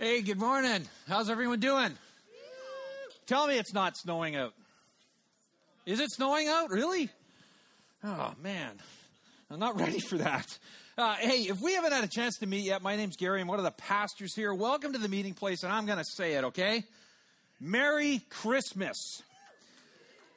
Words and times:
Hey, 0.00 0.22
good 0.22 0.38
morning. 0.38 0.86
How's 1.08 1.28
everyone 1.28 1.58
doing? 1.58 1.90
Tell 3.26 3.48
me 3.48 3.58
it's 3.58 3.74
not 3.74 3.96
snowing 3.96 4.36
out. 4.36 4.54
Is 5.86 5.98
it 5.98 6.12
snowing 6.12 6.46
out? 6.46 6.70
Really? 6.70 7.08
Oh, 8.04 8.32
man. 8.40 8.70
I'm 9.50 9.58
not 9.58 9.76
ready 9.80 9.98
for 9.98 10.18
that. 10.18 10.46
Uh, 10.96 11.16
hey, 11.16 11.48
if 11.48 11.60
we 11.60 11.74
haven't 11.74 11.90
had 11.90 12.04
a 12.04 12.08
chance 12.08 12.38
to 12.38 12.46
meet 12.46 12.64
yet, 12.64 12.80
my 12.80 12.94
name's 12.94 13.16
Gary. 13.16 13.40
I'm 13.40 13.48
one 13.48 13.58
of 13.58 13.64
the 13.64 13.72
pastors 13.72 14.36
here. 14.36 14.54
Welcome 14.54 14.92
to 14.92 15.00
the 15.00 15.08
meeting 15.08 15.34
place, 15.34 15.64
and 15.64 15.72
I'm 15.72 15.84
going 15.84 15.98
to 15.98 16.04
say 16.04 16.34
it, 16.34 16.44
okay? 16.44 16.84
Merry 17.60 18.20
Christmas. 18.30 19.20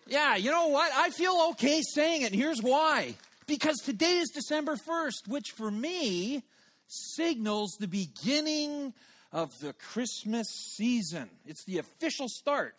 Yeah, 0.07 0.37
you 0.37 0.49
know 0.49 0.69
what? 0.69 0.91
I 0.91 1.11
feel 1.11 1.49
okay 1.51 1.83
saying 1.93 2.23
it, 2.23 2.31
and 2.31 2.35
here's 2.35 2.63
why. 2.63 3.13
Because 3.45 3.77
today 3.85 4.17
is 4.17 4.31
December 4.31 4.75
1st, 4.75 5.27
which 5.27 5.51
for 5.55 5.69
me 5.69 6.41
signals 6.87 7.77
the 7.79 7.87
beginning 7.87 8.95
of 9.31 9.57
the 9.59 9.73
Christmas 9.73 10.47
season. 10.49 11.29
It's 11.45 11.63
the 11.63 11.77
official 11.77 12.27
start. 12.27 12.75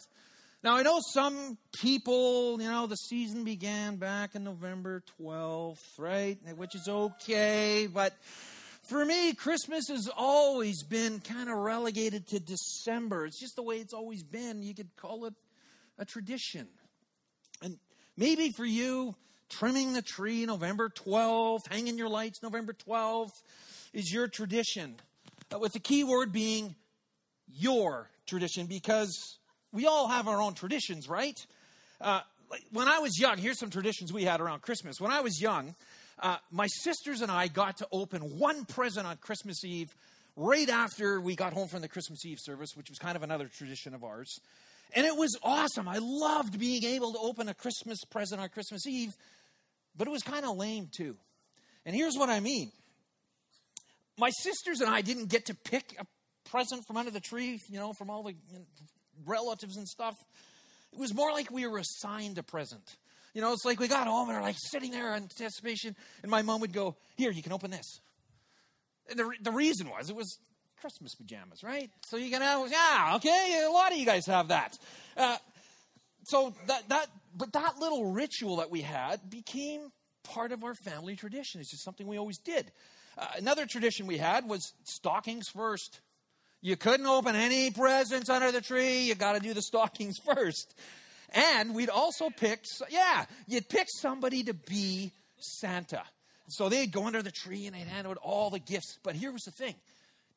Now, 0.62 0.76
I 0.76 0.82
know 0.82 1.00
some 1.12 1.58
people, 1.72 2.60
you 2.60 2.68
know, 2.68 2.86
the 2.86 2.96
season 2.96 3.42
began 3.42 3.96
back 3.96 4.34
in 4.34 4.44
November 4.44 5.02
12th, 5.20 5.98
right? 5.98 6.38
Which 6.56 6.74
is 6.76 6.88
okay, 6.88 7.88
but 7.92 8.12
for 8.82 9.04
me, 9.04 9.32
Christmas 9.32 9.88
has 9.88 10.08
always 10.16 10.82
been 10.82 11.20
kind 11.20 11.48
of 11.48 11.56
relegated 11.56 12.28
to 12.28 12.38
December. 12.38 13.26
It's 13.26 13.40
just 13.40 13.56
the 13.56 13.62
way 13.62 13.76
it's 13.76 13.94
always 13.94 14.22
been. 14.22 14.62
You 14.62 14.74
could 14.74 14.94
call 14.96 15.24
it 15.24 15.34
a 15.98 16.04
tradition. 16.04 16.68
And 17.60 17.78
maybe 18.16 18.50
for 18.56 18.64
you, 18.64 19.14
trimming 19.48 19.92
the 19.92 20.02
tree 20.02 20.46
November 20.46 20.88
12th, 20.90 21.70
hanging 21.70 21.98
your 21.98 22.08
lights 22.08 22.42
November 22.42 22.72
12th 22.72 23.42
is 23.92 24.12
your 24.12 24.28
tradition. 24.28 24.96
With 25.60 25.72
the 25.72 25.80
key 25.80 26.04
word 26.04 26.32
being 26.32 26.74
your 27.48 28.10
tradition 28.26 28.66
because 28.66 29.38
we 29.72 29.86
all 29.86 30.08
have 30.08 30.28
our 30.28 30.40
own 30.40 30.54
traditions, 30.54 31.08
right? 31.08 31.38
Uh, 32.00 32.20
when 32.72 32.88
I 32.88 32.98
was 32.98 33.18
young, 33.18 33.38
here's 33.38 33.58
some 33.58 33.70
traditions 33.70 34.12
we 34.12 34.24
had 34.24 34.40
around 34.40 34.62
Christmas. 34.62 35.00
When 35.00 35.10
I 35.10 35.20
was 35.20 35.40
young, 35.40 35.74
uh, 36.18 36.36
my 36.50 36.66
sisters 36.66 37.20
and 37.20 37.30
I 37.30 37.48
got 37.48 37.78
to 37.78 37.88
open 37.92 38.38
one 38.38 38.64
present 38.64 39.06
on 39.06 39.16
Christmas 39.16 39.64
Eve 39.64 39.94
right 40.36 40.68
after 40.68 41.20
we 41.20 41.36
got 41.36 41.52
home 41.52 41.68
from 41.68 41.82
the 41.82 41.88
Christmas 41.88 42.24
Eve 42.24 42.38
service, 42.40 42.70
which 42.74 42.88
was 42.88 42.98
kind 42.98 43.16
of 43.16 43.22
another 43.22 43.48
tradition 43.48 43.94
of 43.94 44.04
ours. 44.04 44.38
And 44.94 45.06
it 45.06 45.16
was 45.16 45.38
awesome. 45.42 45.88
I 45.88 45.98
loved 46.00 46.58
being 46.58 46.84
able 46.84 47.12
to 47.12 47.18
open 47.18 47.48
a 47.48 47.54
Christmas 47.54 47.98
present 48.10 48.40
on 48.40 48.48
Christmas 48.50 48.86
Eve, 48.86 49.14
but 49.96 50.06
it 50.06 50.10
was 50.10 50.22
kind 50.22 50.44
of 50.44 50.56
lame 50.56 50.88
too. 50.94 51.16
And 51.86 51.96
here's 51.96 52.16
what 52.16 52.28
I 52.28 52.40
mean 52.40 52.70
my 54.18 54.30
sisters 54.30 54.80
and 54.80 54.90
I 54.90 55.02
didn't 55.02 55.26
get 55.26 55.46
to 55.46 55.54
pick 55.54 55.96
a 55.98 56.06
present 56.48 56.84
from 56.86 56.96
under 56.96 57.10
the 57.10 57.20
tree, 57.20 57.60
you 57.68 57.78
know, 57.78 57.92
from 57.92 58.10
all 58.10 58.22
the 58.22 58.34
relatives 59.26 59.76
and 59.76 59.86
stuff. 59.88 60.14
It 60.92 60.98
was 60.98 61.14
more 61.14 61.32
like 61.32 61.50
we 61.50 61.66
were 61.66 61.78
assigned 61.78 62.38
a 62.38 62.42
present. 62.42 62.84
You 63.34 63.40
know, 63.40 63.52
it's 63.52 63.64
like 63.64 63.80
we 63.80 63.88
got 63.88 64.06
home 64.06 64.28
and 64.28 64.36
are 64.36 64.42
like 64.42 64.56
sitting 64.58 64.90
there 64.90 65.14
in 65.14 65.22
anticipation, 65.22 65.96
and 66.22 66.30
my 66.30 66.42
mom 66.42 66.60
would 66.60 66.72
go, 66.72 66.96
Here, 67.16 67.30
you 67.30 67.42
can 67.42 67.52
open 67.52 67.70
this. 67.70 68.00
And 69.08 69.18
the, 69.18 69.32
the 69.40 69.50
reason 69.50 69.88
was 69.88 70.10
it 70.10 70.16
was 70.16 70.38
Christmas 70.80 71.14
pajamas, 71.14 71.62
right? 71.62 71.90
So 72.06 72.16
you 72.16 72.30
can 72.30 72.42
have, 72.42 72.70
yeah, 72.70 73.14
okay, 73.16 73.64
a 73.66 73.70
lot 73.70 73.92
of 73.92 73.98
you 73.98 74.04
guys 74.04 74.26
have 74.26 74.48
that. 74.48 74.76
Uh, 75.16 75.36
so 76.24 76.54
that, 76.66 76.88
that, 76.88 77.06
but 77.36 77.52
that 77.52 77.78
little 77.78 78.12
ritual 78.12 78.56
that 78.56 78.70
we 78.70 78.82
had 78.82 79.30
became 79.30 79.90
part 80.24 80.52
of 80.52 80.62
our 80.62 80.74
family 80.74 81.16
tradition. 81.16 81.60
It's 81.60 81.70
just 81.70 81.84
something 81.84 82.06
we 82.06 82.18
always 82.18 82.38
did. 82.38 82.70
Uh, 83.16 83.26
another 83.36 83.66
tradition 83.66 84.06
we 84.06 84.18
had 84.18 84.48
was 84.48 84.72
stockings 84.84 85.48
first. 85.48 86.00
You 86.60 86.76
couldn't 86.76 87.06
open 87.06 87.34
any 87.34 87.70
presents 87.70 88.30
under 88.30 88.52
the 88.52 88.60
tree. 88.60 89.02
You 89.02 89.14
got 89.14 89.34
to 89.34 89.40
do 89.40 89.52
the 89.52 89.62
stockings 89.72 90.18
first. 90.18 90.74
And 91.30 91.74
we'd 91.74 91.90
also 91.90 92.30
pick, 92.30 92.64
yeah, 92.90 93.24
you'd 93.46 93.68
pick 93.68 93.88
somebody 93.88 94.44
to 94.44 94.54
be 94.54 95.12
Santa. 95.38 96.02
So 96.48 96.68
they'd 96.68 96.92
go 96.92 97.06
under 97.06 97.22
the 97.22 97.30
tree 97.30 97.66
and 97.66 97.74
they'd 97.74 97.88
hand 97.88 98.06
out 98.06 98.18
all 98.18 98.50
the 98.50 98.58
gifts. 98.58 98.98
But 99.02 99.14
here 99.16 99.32
was 99.32 99.42
the 99.42 99.50
thing 99.50 99.74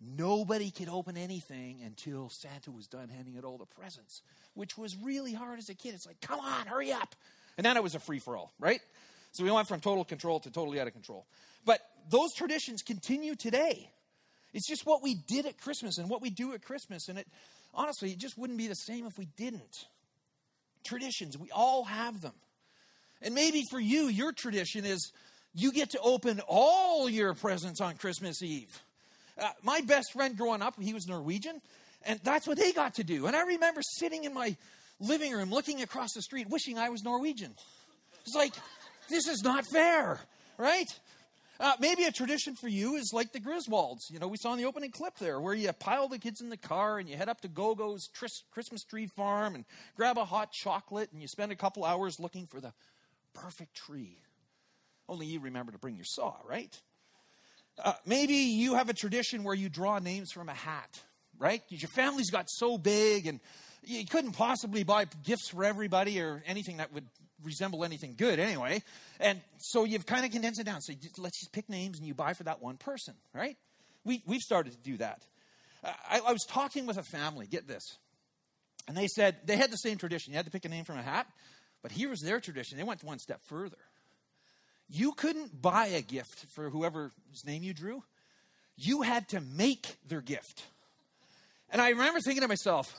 nobody 0.02 0.72
could 0.72 0.90
open 0.90 1.18
anything 1.18 1.82
until 1.86 2.30
Santa 2.30 2.72
was 2.72 2.88
done 2.88 3.10
handing 3.10 3.38
out 3.38 3.44
all 3.44 3.58
the 3.58 3.66
presents, 3.66 4.22
which 4.54 4.78
was 4.78 4.96
really 4.98 5.34
hard 5.34 5.60
as 5.60 5.70
a 5.70 5.74
kid. 5.74 5.94
It's 5.94 6.06
like, 6.06 6.20
come 6.22 6.40
on, 6.40 6.68
hurry 6.68 6.92
up. 6.92 7.16
And 7.58 7.66
then 7.66 7.78
it 7.78 7.84
was 7.84 7.96
a 7.96 8.00
free 8.00 8.20
for 8.20 8.36
all, 8.36 8.52
right? 8.60 8.82
So 9.32 9.44
we 9.44 9.52
went 9.52 9.68
from 9.68 9.80
total 9.80 10.06
control 10.06 10.40
to 10.42 10.52
totally 10.52 10.80
out 10.80 10.88
of 10.88 10.94
control. 10.94 11.26
But 11.66 11.82
those 12.10 12.34
traditions 12.34 12.82
continue 12.82 13.36
today. 13.36 13.90
It's 14.54 14.68
just 14.68 14.86
what 14.86 15.04
we 15.04 15.16
did 15.16 15.46
at 15.46 15.58
Christmas 15.60 15.98
and 15.98 16.10
what 16.10 16.22
we 16.22 16.30
do 16.30 16.54
at 16.54 16.62
Christmas. 16.62 17.10
And 17.10 17.20
it 17.20 17.28
honestly, 17.74 18.12
it 18.12 18.18
just 18.18 18.38
wouldn't 18.38 18.58
be 18.58 18.68
the 18.68 18.76
same 18.76 19.06
if 19.06 19.18
we 19.18 19.28
didn't. 19.38 19.86
Traditions, 20.84 21.38
we 21.38 21.52
all 21.52 21.84
have 21.84 22.22
them. 22.22 22.34
And 23.22 23.34
maybe 23.34 23.64
for 23.70 23.80
you, 23.80 24.08
your 24.08 24.32
tradition 24.32 24.86
is 24.86 25.12
you 25.54 25.72
get 25.72 25.92
to 25.92 26.00
open 26.00 26.42
all 26.48 27.10
your 27.10 27.34
presents 27.34 27.82
on 27.82 27.96
Christmas 27.96 28.42
Eve. 28.44 28.82
Uh, 29.38 29.50
my 29.64 29.82
best 29.82 30.14
friend 30.14 30.38
growing 30.38 30.62
up, 30.62 30.80
he 30.80 30.94
was 30.94 31.08
Norwegian, 31.08 31.62
and 32.06 32.20
that's 32.24 32.48
what 32.48 32.58
they 32.58 32.72
got 32.72 32.96
to 32.96 33.04
do. 33.04 33.26
And 33.26 33.36
I 33.36 33.42
remember 33.42 33.82
sitting 33.98 34.24
in 34.24 34.34
my 34.34 34.56
living 35.00 35.34
room 35.34 35.50
looking 35.50 35.82
across 35.82 36.14
the 36.14 36.22
street, 36.22 36.48
wishing 36.50 36.78
I 36.78 36.90
was 36.90 37.04
Norwegian. 37.04 37.54
It's 38.26 38.36
like, 38.36 38.54
this 39.10 39.28
is 39.28 39.44
not 39.44 39.66
fair, 39.66 40.20
right? 40.58 40.88
Uh, 41.60 41.74
maybe 41.80 42.04
a 42.04 42.12
tradition 42.12 42.56
for 42.56 42.68
you 42.68 42.96
is 42.96 43.12
like 43.14 43.32
the 43.32 43.40
Griswolds. 43.40 44.10
You 44.10 44.20
know, 44.20 44.28
we 44.28 44.38
saw 44.38 44.52
in 44.52 44.60
the 44.60 44.66
opening 44.66 44.92
clip 44.92 45.18
there 45.20 45.40
where 45.40 45.54
you 45.54 45.72
pile 45.72 46.10
the 46.10 46.20
kids 46.20 46.42
in 46.42 46.50
the 46.50 46.58
car 46.58 47.00
and 47.00 47.08
you 47.08 47.16
head 47.16 47.30
up 47.30 47.42
to 47.42 47.48
Gogo's 47.48 48.08
tris- 48.14 48.44
Christmas 48.52 48.84
tree 48.84 49.08
farm 49.08 49.56
and 49.56 49.64
grab 49.96 50.18
a 50.18 50.26
hot 50.26 50.52
chocolate 50.52 51.12
and 51.14 51.22
you 51.22 51.28
spend 51.28 51.52
a 51.52 51.56
couple 51.56 51.86
hours 51.86 52.20
looking 52.20 52.46
for 52.46 52.60
the 52.60 52.74
perfect 53.34 53.74
tree. 53.76 54.18
Only 55.08 55.28
you 55.28 55.40
remember 55.40 55.72
to 55.72 55.78
bring 55.78 55.96
your 55.96 56.06
saw, 56.06 56.34
right? 56.46 56.78
Uh, 57.82 57.94
maybe 58.06 58.34
you 58.34 58.76
have 58.76 58.90
a 58.90 58.94
tradition 58.94 59.44
where 59.44 59.56
you 59.56 59.70
draw 59.70 60.00
names 60.00 60.32
from 60.32 60.50
a 60.50 60.54
hat, 60.54 61.00
right? 61.38 61.62
Your 61.70 61.90
family's 61.90 62.32
got 62.32 62.50
so 62.50 62.78
big 62.78 63.28
and 63.28 63.40
you 63.84 64.06
couldn't 64.06 64.34
possibly 64.34 64.84
buy 64.84 65.06
gifts 65.24 65.50
for 65.50 65.64
everybody 65.64 66.20
or 66.20 66.44
anything 66.46 66.78
that 66.78 66.92
would 66.92 67.06
resemble 67.44 67.84
anything 67.84 68.16
good 68.18 68.40
anyway. 68.40 68.82
And 69.20 69.42
so 69.58 69.84
you've 69.84 70.06
kind 70.06 70.26
of 70.26 70.32
condensed 70.32 70.60
it 70.60 70.66
down. 70.66 70.82
So 70.82 70.94
let's 71.18 71.40
just 71.40 71.52
pick 71.52 71.70
names 71.70 71.98
and 71.98 72.08
you 72.08 72.14
buy 72.14 72.34
for 72.34 72.44
that 72.44 72.62
one 72.62 72.78
person, 72.78 73.16
right? 73.34 73.58
We, 74.04 74.24
we've 74.26 74.42
started 74.42 74.74
to 74.74 74.80
do 74.80 74.98
that. 74.98 75.22
I, 75.84 76.22
I 76.28 76.32
was 76.32 76.46
talking 76.46 76.86
with 76.86 76.98
a 76.98 77.04
family, 77.04 77.48
get 77.48 77.68
this. 77.68 77.98
And 78.88 78.96
they 78.96 79.08
said 79.08 79.38
they 79.46 79.58
had 79.58 79.72
the 79.72 79.78
same 79.78 79.98
tradition. 79.98 80.34
You 80.34 80.38
had 80.38 80.46
to 80.46 80.52
pick 80.52 80.66
a 80.66 80.70
name 80.70 80.86
from 80.86 80.98
a 80.98 81.04
hat, 81.04 81.28
but 81.82 81.92
here 81.92 82.10
was 82.10 82.22
their 82.22 82.40
tradition. 82.40 82.78
They 82.78 82.84
went 82.84 83.04
one 83.04 83.20
step 83.20 83.42
further. 83.46 83.78
You 84.88 85.14
couldn't 85.14 85.60
buy 85.60 85.88
a 85.88 86.02
gift 86.02 86.46
for 86.52 86.70
whoever's 86.70 87.12
name 87.46 87.64
you 87.64 87.74
drew, 87.74 88.04
you 88.78 89.02
had 89.02 89.30
to 89.30 89.42
make 89.42 89.98
their 90.08 90.22
gift. 90.22 90.64
And 91.72 91.82
I 91.82 91.90
remember 91.90 92.20
thinking 92.20 92.42
to 92.42 92.48
myself, 92.48 92.94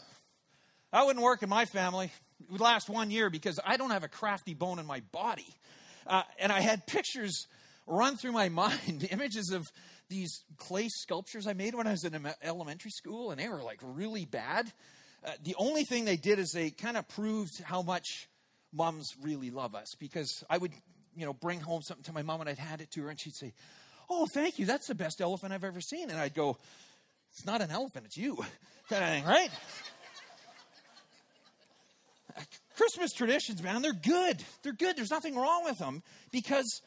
that 0.92 1.06
wouldn't 1.06 1.24
work 1.24 1.42
in 1.42 1.48
my 1.48 1.64
family. 1.66 2.10
Would 2.50 2.60
last 2.60 2.88
one 2.88 3.10
year 3.10 3.30
because 3.30 3.58
I 3.64 3.76
don't 3.76 3.90
have 3.90 4.04
a 4.04 4.08
crafty 4.08 4.54
bone 4.54 4.78
in 4.78 4.86
my 4.86 5.00
body. 5.12 5.54
Uh, 6.06 6.22
and 6.38 6.52
I 6.52 6.60
had 6.60 6.86
pictures 6.86 7.46
run 7.86 8.16
through 8.16 8.32
my 8.32 8.48
mind, 8.50 9.08
images 9.10 9.50
of 9.50 9.66
these 10.08 10.44
clay 10.56 10.88
sculptures 10.88 11.46
I 11.46 11.52
made 11.52 11.74
when 11.74 11.86
I 11.86 11.92
was 11.92 12.04
in 12.04 12.28
elementary 12.42 12.90
school, 12.90 13.30
and 13.30 13.40
they 13.40 13.48
were 13.48 13.62
like 13.62 13.80
really 13.82 14.24
bad. 14.24 14.72
Uh, 15.24 15.32
the 15.42 15.56
only 15.58 15.84
thing 15.84 16.04
they 16.04 16.16
did 16.16 16.38
is 16.38 16.52
they 16.52 16.70
kind 16.70 16.96
of 16.96 17.08
proved 17.08 17.60
how 17.62 17.82
much 17.82 18.28
moms 18.72 19.14
really 19.22 19.50
love 19.50 19.74
us 19.74 19.96
because 19.98 20.44
I 20.48 20.58
would, 20.58 20.72
you 21.16 21.26
know, 21.26 21.32
bring 21.32 21.60
home 21.60 21.82
something 21.82 22.04
to 22.04 22.12
my 22.12 22.22
mom 22.22 22.40
and 22.40 22.50
I'd 22.50 22.58
hand 22.58 22.80
it 22.80 22.90
to 22.92 23.02
her 23.02 23.10
and 23.10 23.20
she'd 23.20 23.34
say, 23.34 23.52
Oh, 24.08 24.26
thank 24.32 24.60
you. 24.60 24.66
That's 24.66 24.86
the 24.86 24.94
best 24.94 25.20
elephant 25.20 25.52
I've 25.52 25.64
ever 25.64 25.80
seen. 25.80 26.10
And 26.10 26.18
I'd 26.18 26.34
go, 26.34 26.58
It's 27.32 27.44
not 27.44 27.60
an 27.60 27.70
elephant, 27.70 28.06
it's 28.06 28.16
you, 28.16 28.36
kind 28.88 29.02
of 29.02 29.10
thing, 29.10 29.24
right? 29.24 29.50
Christmas 32.76 33.12
traditions, 33.12 33.62
man, 33.62 33.82
they're 33.82 33.92
good. 33.92 34.42
They're 34.62 34.72
good. 34.72 34.96
There's 34.96 35.10
nothing 35.10 35.36
wrong 35.36 35.64
with 35.64 35.78
them 35.78 36.02
because 36.30 36.82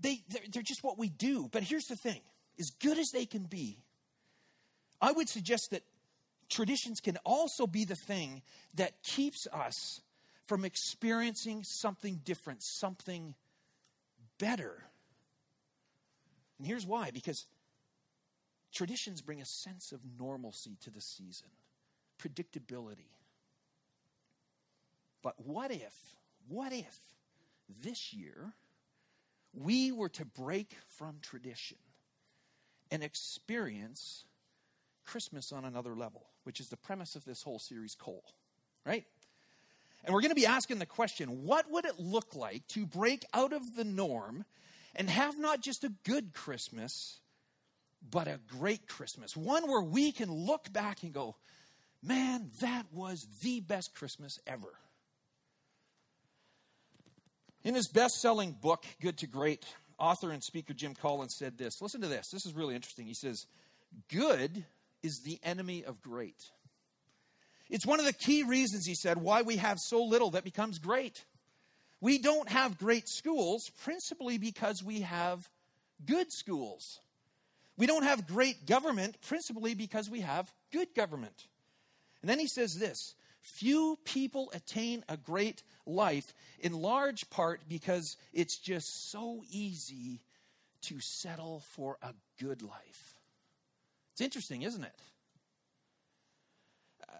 they, 0.00 0.22
they're 0.28 0.62
just 0.62 0.82
what 0.82 0.98
we 0.98 1.08
do. 1.08 1.48
But 1.50 1.62
here's 1.62 1.86
the 1.86 1.96
thing 1.96 2.20
as 2.58 2.70
good 2.70 2.98
as 2.98 3.10
they 3.12 3.26
can 3.26 3.44
be, 3.44 3.78
I 5.00 5.12
would 5.12 5.28
suggest 5.28 5.70
that 5.70 5.82
traditions 6.48 7.00
can 7.00 7.16
also 7.24 7.66
be 7.66 7.84
the 7.84 7.96
thing 8.06 8.42
that 8.74 9.02
keeps 9.02 9.46
us 9.52 10.00
from 10.46 10.64
experiencing 10.64 11.62
something 11.64 12.20
different, 12.24 12.62
something 12.62 13.34
better. 14.38 14.84
And 16.58 16.66
here's 16.66 16.86
why 16.86 17.10
because 17.12 17.46
traditions 18.72 19.22
bring 19.22 19.40
a 19.40 19.46
sense 19.46 19.92
of 19.92 20.00
normalcy 20.18 20.76
to 20.82 20.90
the 20.90 21.00
season, 21.00 21.48
predictability. 22.20 23.08
But 25.22 25.34
what 25.44 25.70
if, 25.70 25.94
what 26.48 26.72
if 26.72 26.98
this 27.82 28.12
year 28.12 28.52
we 29.52 29.92
were 29.92 30.08
to 30.10 30.24
break 30.24 30.76
from 30.88 31.18
tradition 31.22 31.78
and 32.90 33.02
experience 33.02 34.24
Christmas 35.04 35.52
on 35.52 35.64
another 35.64 35.94
level, 35.94 36.26
which 36.44 36.60
is 36.60 36.68
the 36.68 36.76
premise 36.76 37.16
of 37.16 37.24
this 37.24 37.42
whole 37.42 37.58
series, 37.58 37.92
C.O.A.L., 37.92 38.22
right? 38.86 39.04
And 40.04 40.14
we're 40.14 40.22
going 40.22 40.30
to 40.30 40.36
be 40.36 40.46
asking 40.46 40.78
the 40.78 40.86
question 40.86 41.44
what 41.44 41.70
would 41.70 41.84
it 41.84 41.98
look 41.98 42.34
like 42.34 42.66
to 42.68 42.86
break 42.86 43.24
out 43.34 43.52
of 43.52 43.76
the 43.76 43.84
norm 43.84 44.44
and 44.96 45.10
have 45.10 45.38
not 45.38 45.60
just 45.60 45.84
a 45.84 45.92
good 46.04 46.32
Christmas, 46.32 47.20
but 48.10 48.26
a 48.26 48.40
great 48.58 48.88
Christmas? 48.88 49.36
One 49.36 49.68
where 49.68 49.82
we 49.82 50.12
can 50.12 50.32
look 50.32 50.72
back 50.72 51.02
and 51.02 51.12
go, 51.12 51.36
man, 52.02 52.50
that 52.60 52.86
was 52.92 53.26
the 53.42 53.60
best 53.60 53.94
Christmas 53.94 54.38
ever. 54.46 54.72
In 57.64 57.74
his 57.74 57.88
best 57.88 58.20
selling 58.20 58.52
book, 58.52 58.84
Good 59.00 59.18
to 59.18 59.26
Great, 59.26 59.64
author 59.98 60.30
and 60.30 60.42
speaker 60.42 60.72
Jim 60.72 60.94
Collins 60.94 61.36
said 61.38 61.58
this. 61.58 61.80
Listen 61.82 62.00
to 62.00 62.08
this. 62.08 62.30
This 62.30 62.46
is 62.46 62.54
really 62.54 62.74
interesting. 62.74 63.06
He 63.06 63.14
says, 63.14 63.46
Good 64.08 64.64
is 65.02 65.20
the 65.24 65.38
enemy 65.42 65.84
of 65.84 66.00
great. 66.00 66.36
It's 67.68 67.86
one 67.86 68.00
of 68.00 68.06
the 68.06 68.12
key 68.12 68.42
reasons, 68.42 68.84
he 68.84 68.94
said, 68.94 69.18
why 69.18 69.42
we 69.42 69.56
have 69.56 69.78
so 69.78 70.02
little 70.02 70.32
that 70.32 70.42
becomes 70.44 70.78
great. 70.78 71.24
We 72.00 72.18
don't 72.18 72.48
have 72.48 72.78
great 72.78 73.08
schools 73.08 73.70
principally 73.84 74.38
because 74.38 74.82
we 74.82 75.02
have 75.02 75.48
good 76.04 76.32
schools. 76.32 77.00
We 77.76 77.86
don't 77.86 78.02
have 78.02 78.26
great 78.26 78.66
government 78.66 79.16
principally 79.22 79.74
because 79.74 80.10
we 80.10 80.20
have 80.20 80.52
good 80.72 80.88
government. 80.94 81.46
And 82.22 82.28
then 82.28 82.38
he 82.38 82.48
says 82.48 82.74
this 82.74 83.14
few 83.40 83.98
people 84.04 84.50
attain 84.54 85.04
a 85.08 85.16
great 85.16 85.62
life 85.86 86.32
in 86.58 86.72
large 86.72 87.28
part 87.30 87.60
because 87.68 88.16
it's 88.32 88.58
just 88.58 89.10
so 89.10 89.42
easy 89.50 90.20
to 90.82 91.00
settle 91.00 91.62
for 91.74 91.96
a 92.02 92.12
good 92.38 92.62
life. 92.62 93.14
It's 94.12 94.20
interesting, 94.20 94.62
isn't 94.62 94.84
it? 94.84 94.92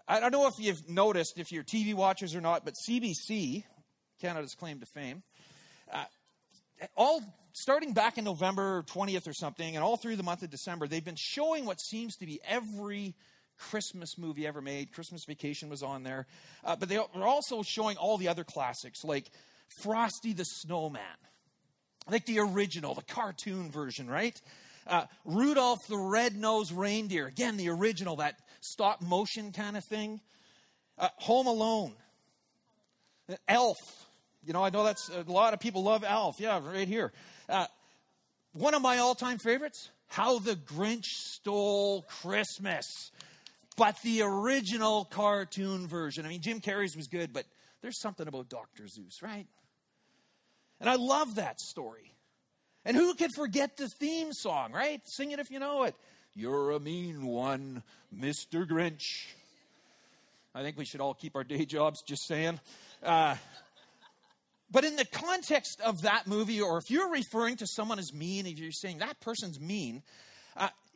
I 0.07 0.19
don't 0.19 0.31
know 0.31 0.47
if 0.47 0.59
you've 0.59 0.89
noticed, 0.89 1.37
if 1.37 1.51
you're 1.51 1.63
TV 1.63 1.93
watchers 1.93 2.35
or 2.35 2.41
not, 2.41 2.65
but 2.65 2.75
CBC, 2.75 3.63
Canada's 4.19 4.55
claim 4.55 4.79
to 4.79 4.85
fame, 4.85 5.23
uh, 5.91 6.03
all 6.95 7.21
starting 7.53 7.93
back 7.93 8.17
in 8.17 8.23
November 8.23 8.83
20th 8.83 9.27
or 9.27 9.33
something, 9.33 9.75
and 9.75 9.83
all 9.83 9.97
through 9.97 10.15
the 10.15 10.23
month 10.23 10.43
of 10.43 10.49
December, 10.49 10.87
they've 10.87 11.05
been 11.05 11.15
showing 11.15 11.65
what 11.65 11.79
seems 11.79 12.17
to 12.17 12.25
be 12.25 12.39
every 12.47 13.15
Christmas 13.69 14.17
movie 14.17 14.47
ever 14.47 14.61
made. 14.61 14.91
Christmas 14.91 15.23
Vacation 15.25 15.69
was 15.69 15.83
on 15.83 16.03
there. 16.03 16.25
Uh, 16.63 16.75
but 16.75 16.89
they 16.89 16.97
are 16.97 17.07
also 17.15 17.61
showing 17.61 17.97
all 17.97 18.17
the 18.17 18.27
other 18.27 18.43
classics 18.43 19.03
like 19.03 19.25
Frosty 19.81 20.33
the 20.33 20.43
Snowman, 20.43 21.01
like 22.09 22.25
the 22.25 22.39
original, 22.39 22.95
the 22.95 23.03
cartoon 23.03 23.71
version, 23.71 24.09
right? 24.09 24.39
Uh, 24.87 25.05
Rudolph 25.25 25.79
the 25.87 25.97
Red-Nosed 25.97 26.71
Reindeer, 26.71 27.27
again, 27.27 27.55
the 27.55 27.69
original, 27.69 28.17
that 28.17 28.35
stop 28.61 29.01
motion 29.01 29.51
kind 29.51 29.77
of 29.77 29.85
thing. 29.85 30.19
Uh, 30.97 31.09
Home 31.17 31.47
Alone, 31.47 31.93
Elf. 33.47 33.77
You 34.43 34.53
know, 34.53 34.63
I 34.63 34.71
know 34.71 34.83
that's 34.83 35.09
a 35.09 35.31
lot 35.31 35.53
of 35.53 35.59
people 35.59 35.83
love 35.83 36.03
Elf. 36.03 36.39
Yeah, 36.39 36.59
right 36.65 36.87
here. 36.87 37.11
Uh, 37.47 37.67
one 38.53 38.73
of 38.73 38.81
my 38.81 38.97
all 38.97 39.15
time 39.15 39.37
favorites 39.37 39.89
How 40.07 40.39
the 40.39 40.55
Grinch 40.55 41.05
Stole 41.05 42.01
Christmas 42.21 43.11
but 43.77 44.01
the 44.03 44.21
original 44.21 45.05
cartoon 45.05 45.87
version. 45.87 46.25
I 46.25 46.29
mean, 46.29 46.41
Jim 46.41 46.61
Carrey's 46.61 46.95
was 46.95 47.07
good, 47.07 47.33
but 47.33 47.45
there's 47.81 47.99
something 47.99 48.27
about 48.27 48.49
Dr. 48.49 48.83
Seuss, 48.83 49.21
right? 49.21 49.47
And 50.79 50.89
I 50.89 50.95
love 50.95 51.35
that 51.35 51.59
story. 51.59 52.13
And 52.85 52.97
who 52.97 53.13
could 53.13 53.31
forget 53.35 53.77
the 53.77 53.87
theme 53.99 54.33
song, 54.33 54.71
right? 54.71 55.01
Sing 55.05 55.31
it 55.31 55.39
if 55.39 55.51
you 55.51 55.59
know 55.59 55.83
it. 55.83 55.95
You're 56.33 56.71
a 56.71 56.79
mean 56.79 57.25
one, 57.25 57.83
Mr. 58.15 58.67
Grinch. 58.67 59.27
I 60.55 60.63
think 60.63 60.77
we 60.77 60.85
should 60.85 61.01
all 61.01 61.13
keep 61.13 61.35
our 61.35 61.43
day 61.43 61.65
jobs, 61.65 62.01
just 62.01 62.27
saying. 62.27 62.59
Uh, 63.03 63.35
but 64.71 64.85
in 64.85 64.95
the 64.95 65.05
context 65.05 65.81
of 65.81 66.01
that 66.03 66.27
movie, 66.27 66.61
or 66.61 66.77
if 66.77 66.89
you're 66.89 67.11
referring 67.11 67.57
to 67.57 67.67
someone 67.67 67.99
as 67.99 68.13
mean, 68.13 68.47
if 68.47 68.57
you're 68.57 68.71
saying 68.71 68.99
that 68.99 69.19
person's 69.19 69.59
mean, 69.59 70.01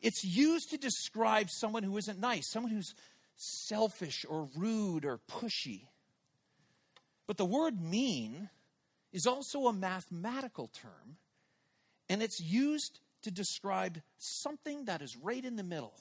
it's 0.00 0.24
used 0.24 0.70
to 0.70 0.78
describe 0.78 1.50
someone 1.50 1.82
who 1.82 1.96
isn't 1.96 2.18
nice, 2.18 2.50
someone 2.50 2.72
who's 2.72 2.94
selfish 3.36 4.24
or 4.28 4.48
rude 4.56 5.04
or 5.04 5.18
pushy. 5.30 5.82
But 7.26 7.36
the 7.36 7.44
word 7.44 7.80
mean 7.80 8.48
is 9.12 9.26
also 9.26 9.66
a 9.66 9.72
mathematical 9.72 10.68
term, 10.68 11.16
and 12.08 12.22
it's 12.22 12.40
used 12.40 13.00
to 13.22 13.30
describe 13.30 14.00
something 14.18 14.84
that 14.84 15.02
is 15.02 15.16
right 15.16 15.44
in 15.44 15.56
the 15.56 15.62
middle 15.62 15.94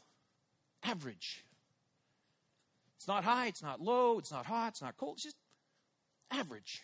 average. 0.84 1.44
It's 2.98 3.08
not 3.08 3.24
high, 3.24 3.48
it's 3.48 3.64
not 3.64 3.82
low, 3.82 4.20
it's 4.20 4.32
not 4.32 4.46
hot, 4.46 4.70
it's 4.70 4.82
not 4.82 4.98
cold, 4.98 5.16
it's 5.16 5.24
just 5.24 5.38
average. 6.32 6.84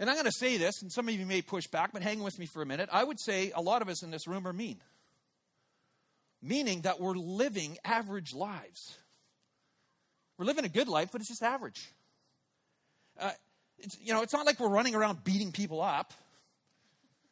And 0.00 0.10
I'm 0.10 0.16
going 0.16 0.26
to 0.26 0.32
say 0.32 0.56
this, 0.56 0.82
and 0.82 0.90
some 0.90 1.08
of 1.08 1.14
you 1.14 1.24
may 1.24 1.40
push 1.40 1.66
back, 1.68 1.92
but 1.92 2.02
hang 2.02 2.22
with 2.22 2.38
me 2.38 2.46
for 2.46 2.62
a 2.62 2.66
minute. 2.66 2.88
I 2.92 3.04
would 3.04 3.20
say 3.20 3.52
a 3.54 3.60
lot 3.60 3.80
of 3.80 3.88
us 3.88 4.02
in 4.02 4.10
this 4.10 4.26
room 4.26 4.46
are 4.46 4.52
mean, 4.52 4.80
meaning 6.42 6.80
that 6.82 7.00
we're 7.00 7.14
living 7.14 7.78
average 7.84 8.34
lives. 8.34 8.98
We're 10.36 10.46
living 10.46 10.64
a 10.64 10.68
good 10.68 10.88
life, 10.88 11.10
but 11.12 11.20
it's 11.20 11.28
just 11.28 11.42
average. 11.42 11.92
Uh, 13.20 13.30
it's, 13.78 13.96
you 14.00 14.12
know, 14.12 14.22
it's 14.22 14.32
not 14.32 14.46
like 14.46 14.58
we're 14.58 14.68
running 14.68 14.96
around 14.96 15.22
beating 15.22 15.52
people 15.52 15.80
up. 15.80 16.12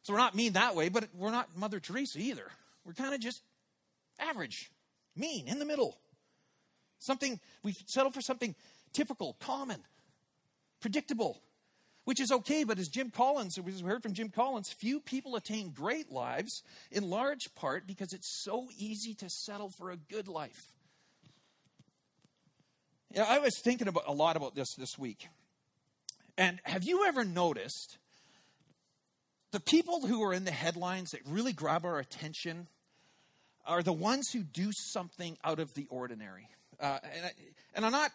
So 0.03 0.13
we're 0.13 0.19
not 0.19 0.35
mean 0.35 0.53
that 0.53 0.75
way, 0.75 0.89
but 0.89 1.09
we're 1.13 1.31
not 1.31 1.57
Mother 1.57 1.79
Teresa 1.79 2.19
either. 2.19 2.49
We're 2.85 2.93
kind 2.93 3.13
of 3.13 3.19
just 3.19 3.41
average, 4.19 4.71
mean, 5.15 5.47
in 5.47 5.59
the 5.59 5.65
middle. 5.65 5.97
Something, 6.99 7.39
we 7.63 7.73
settle 7.87 8.11
for 8.11 8.21
something 8.21 8.55
typical, 8.93 9.35
common, 9.39 9.81
predictable 10.79 11.41
which 12.05 12.19
is 12.19 12.31
okay. 12.31 12.63
But 12.63 12.79
as 12.79 12.87
Jim 12.87 13.09
Collins, 13.09 13.57
as 13.57 13.63
we 13.63 13.89
heard 13.89 14.03
from 14.03 14.13
Jim 14.13 14.29
Collins, 14.29 14.71
few 14.71 14.99
people 14.99 15.35
attain 15.35 15.69
great 15.69 16.11
lives 16.11 16.63
in 16.91 17.09
large 17.09 17.53
part 17.55 17.87
because 17.87 18.13
it's 18.13 18.43
so 18.43 18.67
easy 18.77 19.13
to 19.15 19.29
settle 19.29 19.69
for 19.69 19.91
a 19.91 19.97
good 19.97 20.27
life. 20.27 20.65
Yeah, 23.13 23.25
I 23.27 23.39
was 23.39 23.59
thinking 23.63 23.87
about 23.87 24.05
a 24.07 24.13
lot 24.13 24.35
about 24.35 24.55
this 24.55 24.73
this 24.75 24.97
week. 24.97 25.27
And 26.37 26.59
have 26.63 26.83
you 26.83 27.05
ever 27.05 27.23
noticed 27.23 27.97
the 29.51 29.59
people 29.59 30.07
who 30.07 30.23
are 30.23 30.33
in 30.33 30.45
the 30.45 30.51
headlines 30.51 31.11
that 31.11 31.21
really 31.27 31.53
grab 31.53 31.85
our 31.85 31.99
attention 31.99 32.67
are 33.65 33.83
the 33.83 33.93
ones 33.93 34.29
who 34.33 34.39
do 34.41 34.71
something 34.73 35.37
out 35.43 35.59
of 35.59 35.73
the 35.75 35.85
ordinary? 35.89 36.47
Uh, 36.79 36.97
and, 37.03 37.25
I, 37.25 37.31
and 37.75 37.85
I'm 37.85 37.91
not 37.91 38.11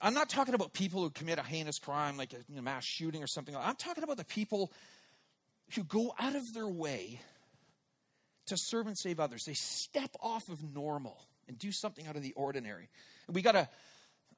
I'm 0.00 0.14
not 0.14 0.28
talking 0.30 0.54
about 0.54 0.72
people 0.72 1.02
who 1.02 1.10
commit 1.10 1.38
a 1.38 1.42
heinous 1.42 1.78
crime 1.78 2.16
like 2.16 2.32
a 2.32 2.38
you 2.48 2.56
know, 2.56 2.62
mass 2.62 2.84
shooting 2.84 3.22
or 3.22 3.26
something. 3.26 3.54
I'm 3.54 3.76
talking 3.76 4.02
about 4.02 4.16
the 4.16 4.24
people 4.24 4.72
who 5.74 5.84
go 5.84 6.14
out 6.18 6.34
of 6.34 6.54
their 6.54 6.68
way 6.68 7.20
to 8.46 8.56
serve 8.56 8.86
and 8.86 8.96
save 8.96 9.20
others. 9.20 9.44
They 9.44 9.54
step 9.54 10.10
off 10.20 10.48
of 10.48 10.74
normal 10.74 11.18
and 11.48 11.58
do 11.58 11.70
something 11.70 12.06
out 12.06 12.16
of 12.16 12.22
the 12.22 12.32
ordinary. 12.32 12.88
And 13.26 13.36
we 13.36 13.42
got 13.42 13.56
a, 13.56 13.68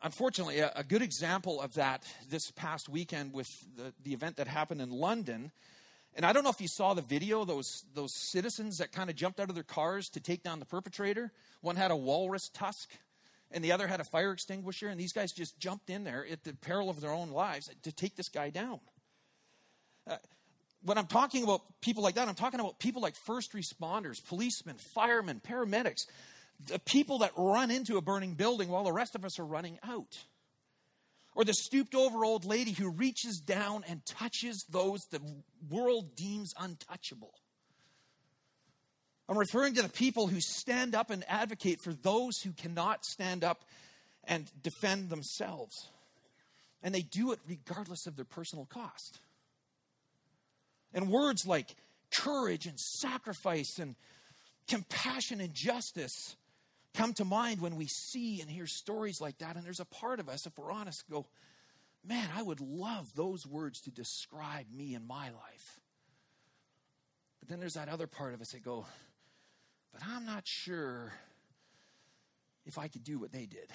unfortunately, 0.03 0.59
a, 0.59 0.73
a 0.75 0.83
good 0.83 1.01
example 1.01 1.61
of 1.61 1.75
that 1.75 2.05
this 2.29 2.51
past 2.51 2.89
weekend 2.89 3.33
with 3.33 3.51
the, 3.77 3.93
the 4.03 4.13
event 4.13 4.37
that 4.37 4.49
happened 4.49 4.83
in 4.83 4.91
London. 4.91 5.53
And 6.15 6.27
I 6.27 6.33
don't 6.33 6.45
know 6.45 6.51
if 6.51 6.61
you 6.61 6.69
saw 6.69 6.93
the 6.93 7.03
video, 7.03 7.45
those, 7.45 7.85
those 7.95 8.13
citizens 8.13 8.79
that 8.79 8.93
kind 8.93 9.09
of 9.09 9.17
jumped 9.17 9.41
out 9.41 9.49
of 9.49 9.55
their 9.55 9.65
cars 9.65 10.11
to 10.11 10.21
take 10.21 10.43
down 10.43 10.59
the 10.59 10.67
perpetrator. 10.67 11.31
One 11.61 11.77
had 11.77 11.91
a 11.91 11.97
walrus 11.97 12.49
tusk 12.49 12.91
and 13.53 13.65
the 13.65 13.73
other 13.73 13.87
had 13.87 14.01
a 14.01 14.05
fire 14.05 14.33
extinguisher, 14.33 14.89
and 14.89 14.99
these 14.99 15.13
guys 15.13 15.33
just 15.33 15.59
jumped 15.59 15.91
in 15.91 16.05
there 16.05 16.27
at 16.31 16.45
the 16.45 16.55
peril 16.55 16.91
of 16.91 17.01
their 17.01 17.13
own 17.13 17.31
lives 17.31 17.71
to 17.83 17.93
take 17.93 18.17
this 18.17 18.29
guy 18.29 18.51
down. 18.51 18.81
Uh, 20.09 20.17
when 20.85 20.99
I'm 20.99 21.07
talking 21.07 21.45
about 21.45 21.61
people 21.81 22.03
like 22.03 22.17
that, 22.17 22.29
I'm 22.29 22.35
talking 22.35 22.61
about 22.61 22.79
people 22.79 23.03
like 23.03 23.15
first 23.15 23.53
responders, 23.53 24.25
policemen, 24.27 24.77
firemen, 24.95 25.41
paramedics, 25.47 26.07
the 26.67 26.79
people 26.79 27.19
that 27.19 27.33
run 27.37 27.71
into 27.71 27.97
a 27.97 28.01
burning 28.01 28.35
building 28.35 28.69
while 28.69 28.85
the 28.85 28.93
rest 28.93 29.15
of 29.15 29.25
us 29.25 29.39
are 29.39 29.45
running 29.45 29.79
out. 29.83 30.19
Or 31.35 31.45
the 31.45 31.55
stooped 31.55 31.95
over 31.95 32.25
old 32.25 32.45
lady 32.45 32.73
who 32.73 32.91
reaches 32.91 33.41
down 33.41 33.85
and 33.89 34.05
touches 34.05 34.67
those 34.69 35.07
the 35.11 35.21
world 35.71 36.15
deems 36.15 36.53
untouchable. 36.59 37.33
I'm 39.29 39.39
referring 39.39 39.75
to 39.75 39.83
the 39.83 39.89
people 39.89 40.27
who 40.27 40.41
stand 40.41 40.95
up 40.95 41.11
and 41.11 41.25
advocate 41.29 41.81
for 41.81 41.93
those 41.93 42.41
who 42.43 42.53
cannot 42.53 43.05
stand 43.05 43.45
up 43.45 43.65
and 44.25 44.51
defend 44.63 45.11
themselves. 45.11 45.89
And 46.83 46.95
they 46.95 47.03
do 47.03 47.33
it 47.33 47.39
regardless 47.49 48.07
of 48.07 48.17
their 48.17 48.25
personal 48.25 48.67
cost. 48.67 49.21
And 50.93 51.09
words 51.11 51.47
like 51.47 51.75
courage 52.19 52.67
and 52.67 52.79
sacrifice 52.79 53.79
and 53.79 53.95
compassion 54.69 55.41
and 55.41 55.55
justice 55.55 56.37
come 56.95 57.15
to 57.15 57.25
mind 57.25 57.61
when 57.61 57.77
we 57.77 57.87
see 57.87 58.41
and 58.41 58.51
hear 58.51 58.67
stories 58.67 59.21
like 59.21 59.39
that. 59.39 59.57
And 59.57 59.65
there's 59.65 59.81
a 59.81 59.87
part 59.87 60.21
of 60.21 60.29
us, 60.29 60.47
if 60.47 60.59
we're 60.59 60.73
honest, 60.73 61.09
go, 61.11 61.27
man, 62.05 62.29
I 62.37 62.43
would 62.43 62.61
love 62.61 63.15
those 63.15 63.47
words 63.47 63.81
to 63.83 63.91
describe 63.91 64.67
me 64.75 64.95
in 64.95 65.07
my 65.07 65.27
life. 65.27 65.81
But 67.41 67.49
then 67.49 67.61
there's 67.61 67.75
that 67.75 67.89
other 67.89 68.07
part 68.07 68.35
of 68.35 68.41
us 68.41 68.51
that 68.53 68.65
go, 68.65 68.87
but 69.93 70.03
I'm 70.07 70.27
not 70.27 70.47
sure 70.47 71.13
if 72.65 72.79
I 72.79 72.89
could 72.89 73.05
do 73.05 73.19
what 73.19 73.33
they 73.33 73.47
did. 73.47 73.71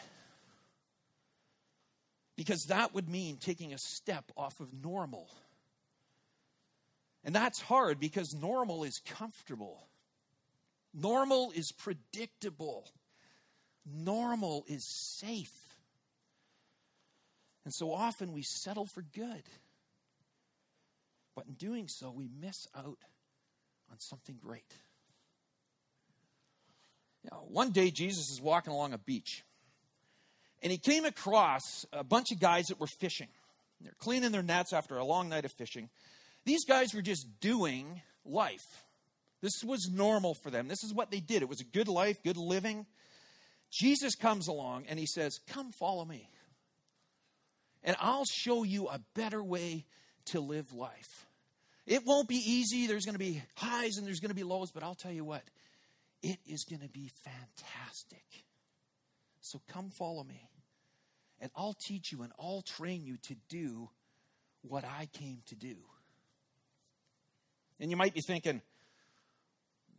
Because 2.35 2.65
that 2.65 2.93
would 2.93 3.09
mean 3.09 3.37
taking 3.37 3.73
a 3.73 3.77
step 3.77 4.31
off 4.37 4.59
of 4.59 4.73
normal. 4.73 5.27
And 7.23 7.35
that's 7.35 7.59
hard 7.59 7.99
because 7.99 8.33
normal 8.33 8.83
is 8.83 9.01
comfortable. 9.05 9.87
Normal 10.93 11.51
is 11.55 11.71
predictable. 11.71 12.87
Normal 13.85 14.65
is 14.67 14.85
safe. 14.85 15.51
And 17.65 17.73
so 17.73 17.91
often 17.91 18.33
we 18.33 18.43
settle 18.43 18.85
for 18.85 19.01
good. 19.01 19.43
But 21.35 21.47
in 21.47 21.53
doing 21.53 21.87
so, 21.87 22.11
we 22.11 22.29
miss 22.39 22.67
out 22.75 22.97
on 23.91 23.99
something 23.99 24.37
great. 24.41 24.73
Know, 27.31 27.43
one 27.49 27.71
day, 27.71 27.91
Jesus 27.91 28.29
is 28.29 28.41
walking 28.41 28.71
along 28.73 28.93
a 28.93 28.97
beach, 28.97 29.43
and 30.61 30.71
he 30.71 30.77
came 30.77 31.05
across 31.05 31.85
a 31.91 32.03
bunch 32.03 32.31
of 32.31 32.39
guys 32.39 32.67
that 32.67 32.79
were 32.79 32.87
fishing. 32.87 33.27
They're 33.81 33.93
cleaning 33.99 34.31
their 34.31 34.43
nets 34.43 34.73
after 34.73 34.97
a 34.97 35.05
long 35.05 35.29
night 35.29 35.45
of 35.45 35.51
fishing. 35.51 35.89
These 36.45 36.65
guys 36.65 36.93
were 36.93 37.01
just 37.01 37.27
doing 37.39 38.01
life. 38.25 38.85
This 39.41 39.63
was 39.63 39.89
normal 39.91 40.33
for 40.33 40.49
them. 40.49 40.67
This 40.67 40.83
is 40.83 40.93
what 40.93 41.11
they 41.11 41.19
did. 41.19 41.41
It 41.41 41.49
was 41.49 41.61
a 41.61 41.65
good 41.65 41.87
life, 41.87 42.23
good 42.23 42.37
living. 42.37 42.85
Jesus 43.71 44.15
comes 44.15 44.47
along 44.47 44.85
and 44.87 44.97
he 44.97 45.05
says, 45.05 45.39
Come 45.49 45.71
follow 45.71 46.05
me. 46.05 46.29
And 47.83 47.95
I'll 47.99 48.25
show 48.25 48.63
you 48.63 48.87
a 48.87 48.99
better 49.13 49.43
way 49.43 49.85
to 50.27 50.39
live 50.39 50.73
life. 50.73 51.27
It 51.85 52.05
won't 52.05 52.27
be 52.27 52.41
easy. 52.45 52.87
There's 52.87 53.05
going 53.05 53.15
to 53.15 53.19
be 53.19 53.41
highs 53.55 53.97
and 53.97 54.05
there's 54.05 54.19
going 54.19 54.29
to 54.29 54.35
be 54.35 54.43
lows, 54.43 54.71
but 54.71 54.83
I'll 54.83 54.95
tell 54.95 55.11
you 55.11 55.23
what, 55.23 55.43
it 56.21 56.39
is 56.47 56.63
going 56.63 56.81
to 56.81 56.89
be 56.89 57.11
fantastic. 57.23 58.25
So 59.41 59.61
come 59.67 59.89
follow 59.89 60.23
me, 60.23 60.49
and 61.39 61.51
I'll 61.55 61.75
teach 61.79 62.11
you 62.11 62.23
and 62.23 62.31
I'll 62.39 62.63
train 62.63 63.05
you 63.05 63.17
to 63.27 63.35
do 63.49 63.89
what 64.61 64.83
I 64.83 65.07
came 65.13 65.41
to 65.47 65.55
do. 65.55 65.75
And 67.79 67.91
you 67.91 67.97
might 67.97 68.13
be 68.13 68.21
thinking, 68.21 68.61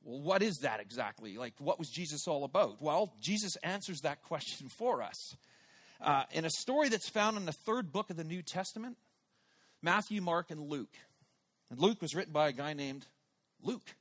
well, 0.04 0.20
what 0.20 0.42
is 0.42 0.58
that 0.58 0.80
exactly? 0.80 1.36
Like, 1.36 1.54
what 1.58 1.78
was 1.78 1.88
Jesus 1.88 2.26
all 2.26 2.44
about? 2.44 2.82
Well, 2.82 3.14
Jesus 3.20 3.56
answers 3.62 4.00
that 4.00 4.22
question 4.22 4.68
for 4.78 5.02
us. 5.02 5.36
Uh, 6.00 6.22
in 6.32 6.44
a 6.44 6.50
story 6.50 6.88
that's 6.88 7.08
found 7.08 7.36
in 7.36 7.44
the 7.44 7.52
third 7.52 7.90
book 7.92 8.10
of 8.10 8.16
the 8.16 8.24
New 8.24 8.42
Testament 8.42 8.96
Matthew, 9.80 10.20
Mark, 10.20 10.50
and 10.50 10.68
Luke. 10.68 10.94
And 11.70 11.78
Luke 11.78 12.02
was 12.02 12.14
written 12.14 12.32
by 12.32 12.48
a 12.48 12.52
guy 12.52 12.72
named 12.72 13.06
Luke. 13.62 13.94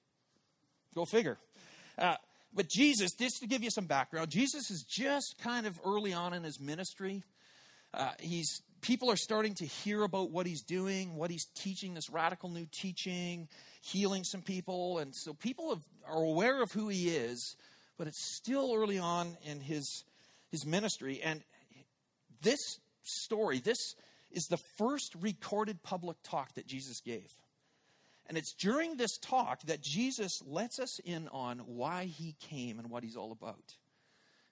Go 0.95 1.05
figure. 1.05 1.37
Uh, 1.97 2.15
but 2.53 2.69
Jesus, 2.69 3.13
just 3.13 3.41
to 3.41 3.47
give 3.47 3.63
you 3.63 3.69
some 3.69 3.85
background, 3.85 4.29
Jesus 4.29 4.71
is 4.71 4.83
just 4.83 5.37
kind 5.39 5.67
of 5.67 5.79
early 5.85 6.13
on 6.13 6.33
in 6.33 6.43
his 6.43 6.59
ministry. 6.59 7.23
Uh, 7.93 8.11
he's 8.19 8.61
people 8.81 9.09
are 9.09 9.17
starting 9.17 9.53
to 9.55 9.65
hear 9.65 10.03
about 10.03 10.31
what 10.31 10.45
he's 10.45 10.61
doing, 10.61 11.15
what 11.15 11.31
he's 11.31 11.45
teaching, 11.55 11.93
this 11.93 12.09
radical 12.09 12.49
new 12.49 12.67
teaching, 12.71 13.47
healing 13.81 14.23
some 14.23 14.41
people. 14.41 14.99
And 14.99 15.15
so 15.15 15.33
people 15.33 15.69
have, 15.69 15.83
are 16.07 16.23
aware 16.23 16.61
of 16.61 16.71
who 16.71 16.87
he 16.87 17.09
is, 17.09 17.55
but 17.97 18.07
it's 18.07 18.23
still 18.35 18.73
early 18.75 18.99
on 18.99 19.37
in 19.43 19.59
his, 19.59 20.03
his 20.51 20.65
ministry. 20.65 21.21
And 21.23 21.41
this 22.41 22.79
story, 23.03 23.59
this 23.59 23.95
is 24.31 24.45
the 24.45 24.59
first 24.77 25.15
recorded 25.19 25.81
public 25.83 26.17
talk 26.23 26.53
that 26.55 26.67
Jesus 26.67 27.01
gave. 27.01 27.27
And 28.27 28.37
it's 28.37 28.53
during 28.53 28.97
this 28.97 29.17
talk 29.17 29.61
that 29.63 29.81
Jesus 29.81 30.41
lets 30.45 30.79
us 30.79 30.99
in 30.99 31.29
on 31.29 31.59
why 31.59 32.05
he 32.05 32.35
came 32.39 32.77
and 32.77 32.89
what 32.89 33.03
he's 33.03 33.15
all 33.15 33.31
about. 33.31 33.75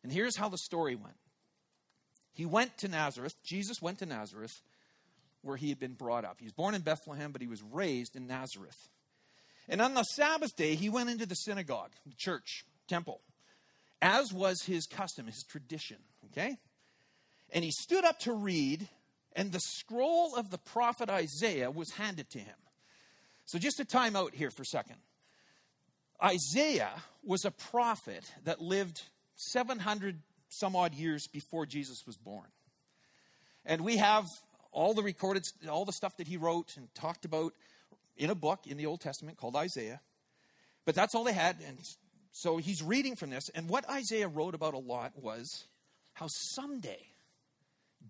And 0.01 0.12
here's 0.12 0.38
how 0.38 0.50
the 0.50 0.58
story 0.58 0.96
went 0.96 1.17
he 2.34 2.46
went 2.46 2.77
to 2.79 2.88
Nazareth. 2.88 3.36
Jesus 3.44 3.82
went 3.82 4.00
to 4.00 4.05
Nazareth 4.05 4.62
where 5.41 5.58
he 5.58 5.70
had 5.70 5.79
been 5.79 5.94
brought 5.94 6.25
up. 6.25 6.38
He 6.39 6.46
was 6.46 6.53
born 6.53 6.74
in 6.74 6.82
Bethlehem, 6.82 7.32
but 7.32 7.41
he 7.41 7.48
was 7.48 7.62
raised 7.62 8.15
in 8.15 8.27
Nazareth. 8.27 8.89
And 9.70 9.82
on 9.82 9.94
the 9.94 10.03
Sabbath 10.03 10.55
day, 10.55 10.75
he 10.75 10.89
went 10.89 11.10
into 11.10 11.25
the 11.25 11.36
synagogue, 11.36 11.91
the 12.05 12.15
church, 12.17 12.65
temple, 12.88 13.22
as 14.01 14.34
was 14.34 14.63
his 14.63 14.86
custom, 14.86 15.27
his 15.27 15.44
tradition. 15.44 15.98
Okay? 16.32 16.58
And 17.51 17.63
he 17.63 17.72
stood 17.72 18.03
up 18.03 18.20
to 18.22 18.34
read, 18.34 18.88
and 19.34 19.51
the 19.51 19.60
scroll 19.60 20.36
of 20.36 20.50
the 20.50 20.58
prophet 20.58 21.10
Isaiah 21.10 21.72
was 21.72 21.91
handed 21.91 22.29
to 22.32 22.39
him. 22.39 22.55
So, 23.46 23.60
just 23.60 23.80
a 23.80 23.86
time 23.86 24.16
out 24.16 24.34
here 24.34 24.50
for 24.50 24.64
a 24.64 24.66
second. 24.66 24.98
Isaiah 26.24 26.94
was 27.24 27.46
a 27.46 27.52
prophet 27.52 28.24
that 28.46 28.62
lived 28.62 29.02
700 29.36 30.18
some 30.50 30.75
odd 30.75 30.94
years 30.94 31.28
before 31.28 31.66
Jesus 31.66 32.06
was 32.06 32.18
born. 32.18 32.48
And 33.66 33.82
we 33.82 33.98
have 33.98 34.28
all 34.72 34.94
the 34.94 35.04
recorded, 35.04 35.44
all 35.70 35.86
the 35.86 35.94
stuff 35.94 36.18
that 36.18 36.28
he 36.28 36.38
wrote 36.38 36.78
and 36.78 36.94
talked 36.96 37.25
about 37.25 37.54
in 38.18 38.30
a 38.30 38.36
book 38.36 38.68
in 38.68 38.78
the 38.78 38.86
Old 38.86 39.02
Testament 39.02 39.38
called 39.38 39.56
Isaiah. 39.56 40.02
But 40.86 40.96
that's 40.96 41.16
all 41.16 41.24
they 41.24 41.34
had. 41.34 41.58
And 41.68 41.78
so 42.32 42.58
he's 42.58 42.82
reading 42.82 43.16
from 43.16 43.30
this. 43.30 43.50
And 43.50 43.68
what 43.68 43.90
Isaiah 43.90 44.28
wrote 44.28 44.56
about 44.56 44.74
a 44.74 44.80
lot 44.80 45.14
was 45.22 45.66
how 46.14 46.28
someday 46.28 47.00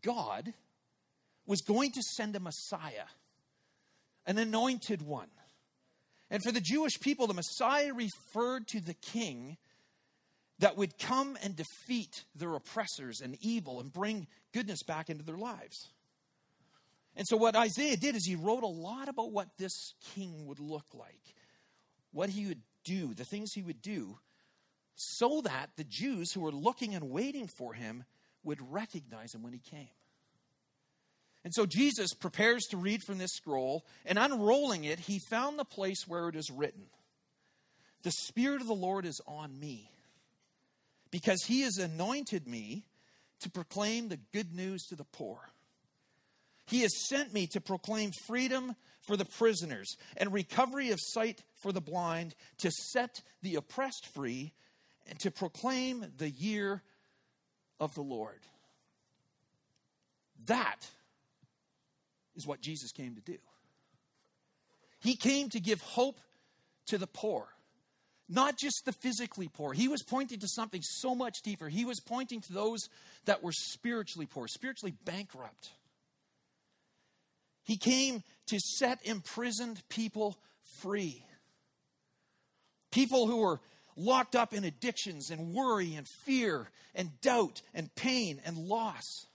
God 0.03 0.53
was 1.45 1.61
going 1.61 1.91
to 1.93 2.01
send 2.01 2.35
a 2.35 2.39
Messiah, 2.39 3.05
an 4.25 4.37
anointed 4.37 5.01
one. 5.01 5.29
And 6.29 6.41
for 6.43 6.51
the 6.51 6.61
Jewish 6.61 6.99
people, 6.99 7.27
the 7.27 7.33
Messiah 7.33 7.93
referred 7.93 8.67
to 8.69 8.81
the 8.81 8.95
king 8.95 9.57
that 10.59 10.77
would 10.77 10.97
come 10.97 11.37
and 11.43 11.55
defeat 11.55 12.23
their 12.35 12.55
oppressors 12.55 13.21
and 13.21 13.37
evil 13.41 13.79
and 13.79 13.91
bring 13.91 14.27
goodness 14.53 14.83
back 14.83 15.09
into 15.09 15.23
their 15.23 15.37
lives. 15.37 15.89
And 17.15 17.25
so, 17.27 17.37
what 17.37 17.55
Isaiah 17.55 17.97
did 17.97 18.15
is 18.15 18.25
he 18.25 18.35
wrote 18.35 18.63
a 18.63 18.67
lot 18.67 19.07
about 19.07 19.31
what 19.31 19.57
this 19.57 19.93
king 20.13 20.47
would 20.47 20.59
look 20.59 20.85
like, 20.93 21.35
what 22.11 22.29
he 22.29 22.47
would 22.47 22.61
do, 22.83 23.13
the 23.13 23.23
things 23.23 23.53
he 23.53 23.61
would 23.61 23.81
do, 23.81 24.17
so 24.95 25.41
that 25.41 25.69
the 25.77 25.85
Jews 25.85 26.31
who 26.33 26.41
were 26.41 26.51
looking 26.51 26.95
and 26.95 27.09
waiting 27.09 27.47
for 27.47 27.73
him 27.73 28.03
would 28.43 28.59
recognize 28.71 29.33
him 29.33 29.43
when 29.43 29.53
he 29.53 29.59
came. 29.59 29.89
And 31.45 31.53
so 31.53 31.67
Jesus 31.67 32.15
prepares 32.15 32.63
to 32.71 32.77
read 32.77 33.03
from 33.03 33.19
this 33.19 33.33
scroll, 33.33 33.85
and 34.03 34.17
unrolling 34.17 34.83
it, 34.83 34.99
he 34.99 35.19
found 35.29 35.59
the 35.59 35.63
place 35.63 36.07
where 36.07 36.27
it 36.27 36.35
is 36.35 36.49
written 36.49 36.87
The 38.01 38.11
Spirit 38.11 38.61
of 38.61 38.67
the 38.67 38.73
Lord 38.73 39.05
is 39.05 39.21
on 39.27 39.57
me 39.59 39.91
because 41.11 41.43
he 41.45 41.61
has 41.61 41.77
anointed 41.77 42.47
me 42.47 42.87
to 43.41 43.51
proclaim 43.51 44.09
the 44.09 44.19
good 44.33 44.55
news 44.55 44.87
to 44.87 44.95
the 44.95 45.03
poor. 45.03 45.37
He 46.65 46.81
has 46.81 47.07
sent 47.07 47.31
me 47.31 47.45
to 47.51 47.61
proclaim 47.61 48.09
freedom 48.25 48.75
for 49.01 49.15
the 49.15 49.23
prisoners 49.23 49.97
and 50.17 50.33
recovery 50.33 50.89
of 50.89 50.99
sight 50.99 51.43
for 51.61 51.71
the 51.71 51.79
blind, 51.79 52.33
to 52.57 52.71
set 52.71 53.21
the 53.43 53.53
oppressed 53.53 54.07
free, 54.15 54.51
and 55.07 55.19
to 55.19 55.29
proclaim 55.29 56.07
the 56.17 56.31
year 56.31 56.81
of 57.79 57.93
the 57.93 58.01
Lord. 58.01 58.39
That 60.47 60.89
is 62.35 62.47
what 62.47 62.61
Jesus 62.61 62.91
came 62.91 63.15
to 63.15 63.21
do. 63.21 63.37
He 64.99 65.15
came 65.15 65.49
to 65.49 65.59
give 65.59 65.81
hope 65.81 66.19
to 66.87 66.97
the 66.97 67.07
poor 67.07 67.47
not 68.27 68.57
just 68.57 68.85
the 68.85 68.91
physically 68.91 69.47
poor. 69.47 69.73
He 69.73 69.87
was 69.87 70.01
pointing 70.01 70.39
to 70.39 70.47
something 70.47 70.81
so 70.81 71.13
much 71.13 71.41
deeper. 71.43 71.69
He 71.69 71.85
was 71.85 71.99
pointing 71.99 72.41
to 72.41 72.53
those 72.53 72.89
that 73.25 73.43
were 73.43 73.51
spiritually 73.51 74.25
poor, 74.25 74.47
spiritually 74.47 74.95
bankrupt. 75.05 75.69
He 77.63 77.77
came 77.77 78.23
to 78.47 78.59
set 78.59 78.99
imprisoned 79.05 79.81
people 79.89 80.37
free. 80.79 81.23
People 82.91 83.27
who 83.27 83.37
were 83.37 83.59
locked 83.95 84.35
up 84.35 84.53
in 84.53 84.63
addictions 84.63 85.29
and 85.29 85.53
worry 85.53 85.95
and 85.95 86.07
fear 86.07 86.69
and 86.93 87.09
doubt 87.21 87.61
and 87.73 87.93
pain 87.95 88.41
and 88.45 88.57
loss. 88.57 89.25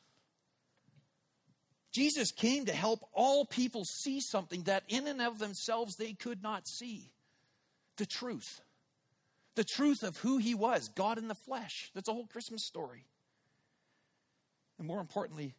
Jesus 1.92 2.30
came 2.30 2.66
to 2.66 2.73
help 2.73 3.00
all 3.12 3.44
people 3.44 3.85
see 3.85 4.20
something 4.20 4.62
that 4.64 4.85
in 4.88 5.06
and 5.06 5.20
of 5.20 5.38
themselves 5.38 5.97
they 5.97 6.12
could 6.12 6.42
not 6.42 6.68
see 6.68 7.11
the 7.97 8.06
truth 8.06 8.61
the 9.61 9.64
truth 9.64 10.02
of 10.02 10.16
who 10.18 10.38
he 10.38 10.54
was 10.54 10.88
God 10.88 11.18
in 11.18 11.28
the 11.28 11.35
flesh. 11.35 11.90
That's 11.94 12.09
a 12.09 12.12
whole 12.12 12.26
Christmas 12.26 12.64
story. 12.64 13.04
And 14.78 14.87
more 14.87 15.00
importantly, 15.00 15.54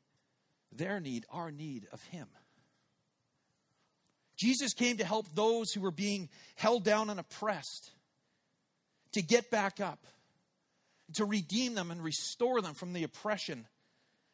their 0.72 1.00
need, 1.00 1.26
our 1.30 1.52
need 1.52 1.88
of 1.92 2.02
him. 2.06 2.28
Jesus 4.38 4.74
came 4.74 4.98
to 4.98 5.06
help 5.06 5.28
those 5.36 5.72
who 5.72 5.82
were 5.82 5.92
being 5.92 6.30
held 6.56 6.84
down 6.84 7.12
and 7.12 7.20
oppressed 7.20 7.92
to 9.12 9.22
get 9.22 9.52
back 9.52 9.80
up, 9.80 10.00
to 11.14 11.26
redeem 11.26 11.76
them 11.76 11.92
and 11.92 12.04
restore 12.04 12.62
them 12.62 12.74
from 12.74 12.94
the 12.94 13.04
oppression 13.04 13.68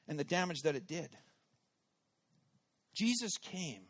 and 0.07 0.17
the 0.17 0.23
damage 0.23 0.61
that 0.61 0.75
it 0.75 0.87
did. 0.87 1.09
Jesus 2.97 3.37
came 3.37 3.83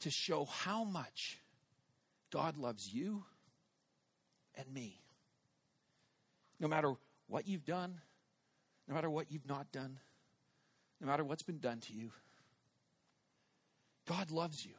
to 0.00 0.10
show 0.10 0.44
how 0.44 0.84
much 0.84 1.38
God 2.30 2.58
loves 2.58 2.92
you 2.92 3.24
and 4.54 4.70
me. 4.70 5.00
no 6.60 6.68
matter 6.68 6.92
what 7.28 7.46
you've 7.46 7.64
done, 7.64 7.98
no 8.88 8.94
matter 8.94 9.08
what 9.08 9.30
you've 9.30 9.48
not 9.48 9.72
done, 9.72 9.98
no 11.00 11.06
matter 11.06 11.24
what's 11.24 11.44
been 11.44 11.60
done 11.60 11.78
to 11.78 11.94
you. 11.94 12.10
God 14.06 14.30
loves 14.30 14.66
you. 14.66 14.74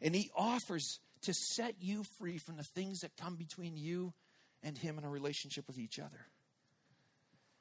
And 0.00 0.14
He 0.14 0.30
offers 0.34 1.00
to 1.22 1.34
set 1.34 1.74
you 1.80 2.04
free 2.18 2.38
from 2.38 2.56
the 2.56 2.62
things 2.62 3.00
that 3.00 3.16
come 3.16 3.36
between 3.36 3.76
you 3.76 4.14
and 4.62 4.78
Him 4.78 4.96
in 4.96 5.04
a 5.04 5.10
relationship 5.10 5.66
with 5.66 5.78
each 5.78 5.98
other. 5.98 6.28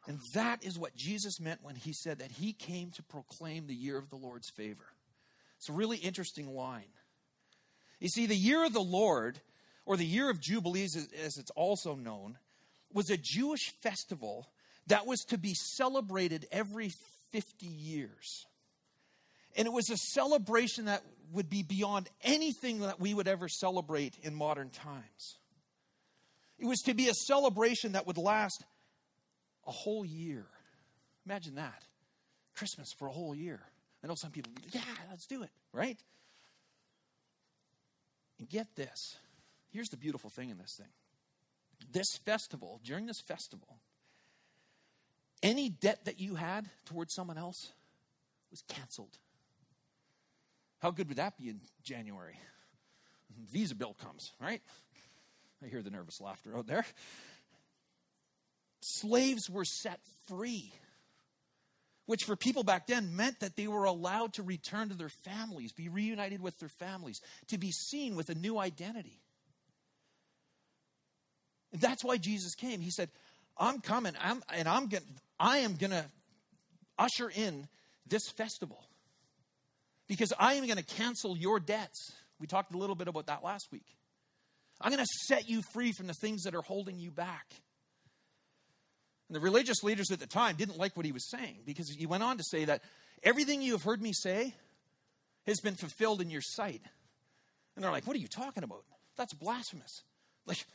And 0.10 0.20
that 0.34 0.66
is 0.66 0.80
what 0.80 0.96
Jesus 0.96 1.40
meant 1.40 1.60
when 1.62 1.76
He 1.76 1.94
said 1.94 2.18
that 2.18 2.32
He 2.32 2.52
came 2.52 2.90
to 2.92 3.04
proclaim 3.04 3.68
the 3.68 3.76
year 3.76 3.96
of 3.96 4.10
the 4.10 4.16
Lord's 4.16 4.50
favor. 4.50 4.88
It's 5.58 5.70
a 5.70 5.74
really 5.74 5.98
interesting 5.98 6.48
line. 6.56 6.92
You 8.00 8.10
see, 8.10 8.26
the 8.26 8.36
year 8.36 8.66
of 8.66 8.74
the 8.74 8.82
Lord, 8.82 9.40
or 9.86 9.98
the 9.98 10.06
year 10.06 10.32
of 10.32 10.42
Jubilees 10.42 10.96
as 10.96 11.38
it's 11.38 11.52
also 11.52 11.94
known, 11.94 12.40
was 12.92 13.12
a 13.12 13.18
Jewish 13.18 13.72
festival 13.84 14.48
that 14.88 15.06
was 15.06 15.20
to 15.26 15.38
be 15.38 15.54
celebrated 15.54 16.48
every 16.52 16.92
50 17.32 17.68
years. 17.68 18.48
And 19.56 19.68
it 19.68 19.72
was 19.72 19.92
a 19.92 19.98
celebration 19.98 20.86
that 20.86 21.04
would 21.34 21.52
be 21.52 21.62
beyond 21.62 22.10
anything 22.24 22.80
that 22.80 23.00
we 23.00 23.14
would 23.14 23.28
ever 23.28 23.48
celebrate 23.48 24.18
in 24.24 24.34
modern 24.34 24.72
times. 24.72 25.38
It 26.58 26.66
was 26.66 26.80
to 26.86 26.96
be 26.96 27.10
a 27.10 27.14
celebration 27.14 27.92
that 27.92 28.08
would 28.08 28.18
last 28.18 28.64
a 29.70 29.72
whole 29.72 30.04
year. 30.04 30.46
Imagine 31.26 31.56
that. 31.56 31.86
Christmas 32.56 32.92
for 32.92 33.08
a 33.08 33.12
whole 33.12 33.36
year. 33.36 33.62
I 34.04 34.08
know 34.08 34.16
some 34.16 34.32
people, 34.32 34.52
yeah, 34.72 34.82
let's 35.10 35.28
do 35.28 35.44
it, 35.44 35.52
right? 35.72 35.98
And 38.40 38.50
get 38.50 38.76
this. 38.76 39.16
Here's 39.72 39.90
the 39.90 39.98
beautiful 39.98 40.30
thing 40.30 40.50
in 40.50 40.58
this 40.58 40.74
thing. 40.74 40.90
This 41.94 42.18
festival, 42.18 42.82
during 42.84 43.06
this 43.06 43.22
festival, 43.22 43.78
any 45.44 45.70
debt 45.70 46.06
that 46.06 46.20
you 46.20 46.36
had 46.36 46.66
towards 46.86 47.14
someone 47.14 47.38
else 47.38 47.72
was 48.50 48.64
canceled. 48.68 49.18
How 50.80 50.92
good 50.92 51.08
would 51.10 51.18
that 51.18 51.38
be 51.38 51.50
in 51.50 51.62
January? 51.84 52.40
Visa 53.52 53.76
bill 53.76 53.96
comes, 54.04 54.34
right? 54.42 54.62
I 55.64 55.68
hear 55.68 55.82
the 55.82 55.92
nervous 55.92 56.20
laughter 56.20 56.58
out 56.58 56.68
there. 56.68 56.86
Slaves 58.82 59.50
were 59.50 59.66
set 59.66 60.00
free, 60.28 60.72
which 62.06 62.24
for 62.24 62.36
people 62.36 62.64
back 62.64 62.88
then 62.88 63.16
meant 63.16 63.40
that 63.42 63.56
they 63.56 63.68
were 63.68 63.86
allowed 63.86 64.34
to 64.34 64.44
return 64.44 64.90
to 64.90 64.96
their 64.96 65.10
families, 65.10 65.74
be 65.74 65.90
reunited 65.90 66.42
with 66.42 66.58
their 66.60 66.70
families, 66.70 67.20
to 67.50 67.58
be 67.58 67.72
seen 67.72 68.16
with 68.16 68.30
a 68.30 68.36
new 68.36 68.58
identity. 68.58 69.22
And 71.72 71.82
that's 71.82 72.04
why 72.04 72.18
Jesus 72.18 72.56
came. 72.56 72.82
He 72.82 72.92
said, 72.92 73.10
I'm 73.58 73.80
coming, 73.80 74.14
I'm, 74.22 74.42
and 74.54 74.68
I'm 74.68 74.88
going 74.88 75.04
I 75.40 75.60
am 75.60 75.76
going 75.76 75.92
to 75.92 76.06
usher 76.98 77.30
in 77.30 77.68
this 78.08 78.30
festival 78.30 78.84
because 80.08 80.34
I 80.38 80.56
am 80.56 80.66
going 80.66 80.78
to 80.78 80.84
cancel 80.84 81.38
your 81.38 81.60
debts. 81.60 82.12
We 82.40 82.48
talked 82.48 82.74
a 82.74 82.78
little 82.78 82.96
bit 82.96 83.08
about 83.08 83.28
that 83.28 83.44
last 83.44 83.68
week. 83.72 83.86
I'm 84.82 84.92
going 84.92 85.04
to 85.04 85.26
set 85.28 85.50
you 85.50 85.62
free 85.74 85.92
from 85.92 86.08
the 86.08 86.14
things 86.14 86.44
that 86.44 86.56
are 86.56 86.62
holding 86.62 87.00
you 87.00 87.12
back. 87.12 87.46
And 89.30 89.36
the 89.36 89.40
religious 89.40 89.84
leaders 89.84 90.12
at 90.12 90.20
the 90.20 90.28
time 90.28 90.56
didn't 90.56 90.78
like 90.78 90.98
what 90.98 91.06
he 91.06 91.12
was 91.12 91.30
saying 91.30 91.60
because 91.66 91.90
he 91.90 92.08
went 92.08 92.24
on 92.24 92.38
to 92.38 92.44
say 92.44 92.66
that 92.66 92.82
everything 93.24 93.62
you 93.62 93.74
have 93.74 93.84
heard 93.84 94.02
me 94.02 94.12
say 94.12 94.56
has 95.46 95.60
been 95.62 95.76
fulfilled 95.76 96.20
in 96.20 96.32
your 96.32 96.42
sight. 96.42 96.82
And 97.76 97.84
they're 97.84 97.92
like, 97.92 98.08
What 98.08 98.16
are 98.16 98.20
you 98.20 98.28
talking 98.28 98.64
about? 98.64 98.84
That's 99.16 99.34
blasphemous. 99.34 100.04
Like, 100.46 100.66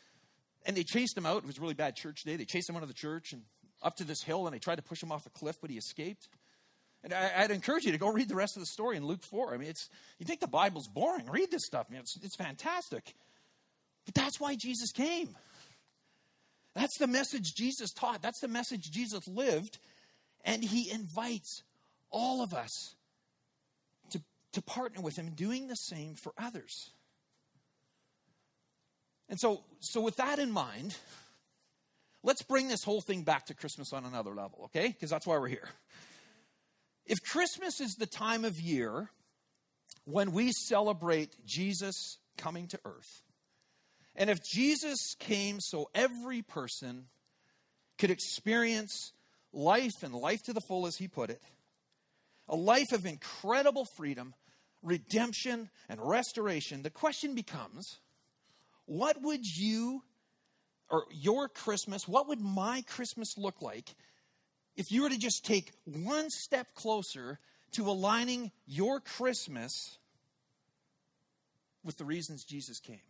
and 0.64 0.76
they 0.76 0.84
chased 0.84 1.16
him 1.18 1.26
out. 1.26 1.38
It 1.38 1.46
was 1.46 1.58
a 1.58 1.60
really 1.60 1.74
bad 1.74 1.96
church 1.96 2.22
day. 2.22 2.36
They 2.36 2.44
chased 2.44 2.70
him 2.70 2.76
out 2.76 2.82
of 2.82 2.88
the 2.88 2.94
church 2.94 3.32
and 3.32 3.42
up 3.82 3.96
to 3.96 4.04
this 4.04 4.22
hill, 4.22 4.46
and 4.46 4.54
they 4.54 4.58
tried 4.58 4.76
to 4.76 4.82
push 4.82 5.02
him 5.02 5.12
off 5.12 5.26
a 5.26 5.30
cliff, 5.30 5.58
but 5.60 5.70
he 5.70 5.76
escaped. 5.76 6.28
And 7.02 7.12
I, 7.12 7.42
would 7.42 7.50
encourage 7.50 7.84
you 7.84 7.92
to 7.92 7.98
go 7.98 8.08
read 8.08 8.30
the 8.30 8.34
rest 8.34 8.56
of 8.56 8.60
the 8.60 8.66
story 8.66 8.96
in 8.96 9.04
Luke 9.04 9.22
4. 9.22 9.52
I 9.52 9.58
mean, 9.58 9.68
it's, 9.68 9.90
you 10.18 10.24
think 10.24 10.40
the 10.40 10.46
Bible's 10.46 10.88
boring. 10.88 11.28
Read 11.28 11.50
this 11.50 11.66
stuff. 11.66 11.86
I 11.90 11.92
mean, 11.92 12.00
it's, 12.00 12.16
it's 12.22 12.34
fantastic. 12.34 13.14
But 14.06 14.14
that's 14.14 14.40
why 14.40 14.56
Jesus 14.56 14.90
came. 14.90 15.36
That's 16.74 16.98
the 16.98 17.06
message 17.06 17.54
Jesus 17.54 17.92
taught. 17.92 18.22
That's 18.22 18.40
the 18.40 18.48
message 18.48 18.90
Jesus 18.90 19.26
lived. 19.28 19.78
And 20.44 20.62
he 20.62 20.90
invites 20.90 21.62
all 22.10 22.42
of 22.42 22.52
us 22.52 22.94
to, 24.10 24.20
to 24.52 24.62
partner 24.62 25.00
with 25.00 25.16
him, 25.16 25.30
doing 25.30 25.68
the 25.68 25.76
same 25.76 26.14
for 26.14 26.32
others. 26.36 26.90
And 29.28 29.38
so, 29.40 29.64
so 29.80 30.00
with 30.00 30.16
that 30.16 30.38
in 30.38 30.50
mind, 30.50 30.96
let's 32.22 32.42
bring 32.42 32.68
this 32.68 32.84
whole 32.84 33.00
thing 33.00 33.22
back 33.22 33.46
to 33.46 33.54
Christmas 33.54 33.92
on 33.92 34.04
another 34.04 34.34
level, 34.34 34.64
okay? 34.64 34.88
Because 34.88 35.10
that's 35.10 35.26
why 35.26 35.38
we're 35.38 35.48
here. 35.48 35.68
If 37.06 37.22
Christmas 37.22 37.80
is 37.80 37.94
the 37.94 38.06
time 38.06 38.44
of 38.44 38.60
year 38.60 39.10
when 40.04 40.32
we 40.32 40.52
celebrate 40.52 41.34
Jesus 41.46 42.18
coming 42.36 42.66
to 42.68 42.80
earth, 42.84 43.22
and 44.16 44.30
if 44.30 44.42
Jesus 44.42 45.14
came 45.18 45.60
so 45.60 45.90
every 45.94 46.42
person 46.42 47.06
could 47.98 48.10
experience 48.10 49.12
life 49.52 50.02
and 50.02 50.14
life 50.14 50.42
to 50.44 50.52
the 50.52 50.60
full, 50.60 50.86
as 50.86 50.96
he 50.96 51.08
put 51.08 51.30
it, 51.30 51.42
a 52.48 52.56
life 52.56 52.92
of 52.92 53.06
incredible 53.06 53.86
freedom, 53.96 54.34
redemption, 54.82 55.70
and 55.88 56.00
restoration, 56.00 56.82
the 56.82 56.90
question 56.90 57.34
becomes 57.34 57.98
what 58.86 59.20
would 59.22 59.44
you 59.44 60.02
or 60.90 61.04
your 61.10 61.48
Christmas, 61.48 62.06
what 62.06 62.28
would 62.28 62.40
my 62.40 62.82
Christmas 62.86 63.38
look 63.38 63.62
like 63.62 63.94
if 64.76 64.90
you 64.90 65.02
were 65.02 65.08
to 65.08 65.18
just 65.18 65.44
take 65.44 65.72
one 65.84 66.28
step 66.30 66.68
closer 66.74 67.38
to 67.72 67.88
aligning 67.88 68.52
your 68.66 69.00
Christmas 69.00 69.98
with 71.82 71.96
the 71.96 72.04
reasons 72.04 72.44
Jesus 72.44 72.78
came? 72.80 73.00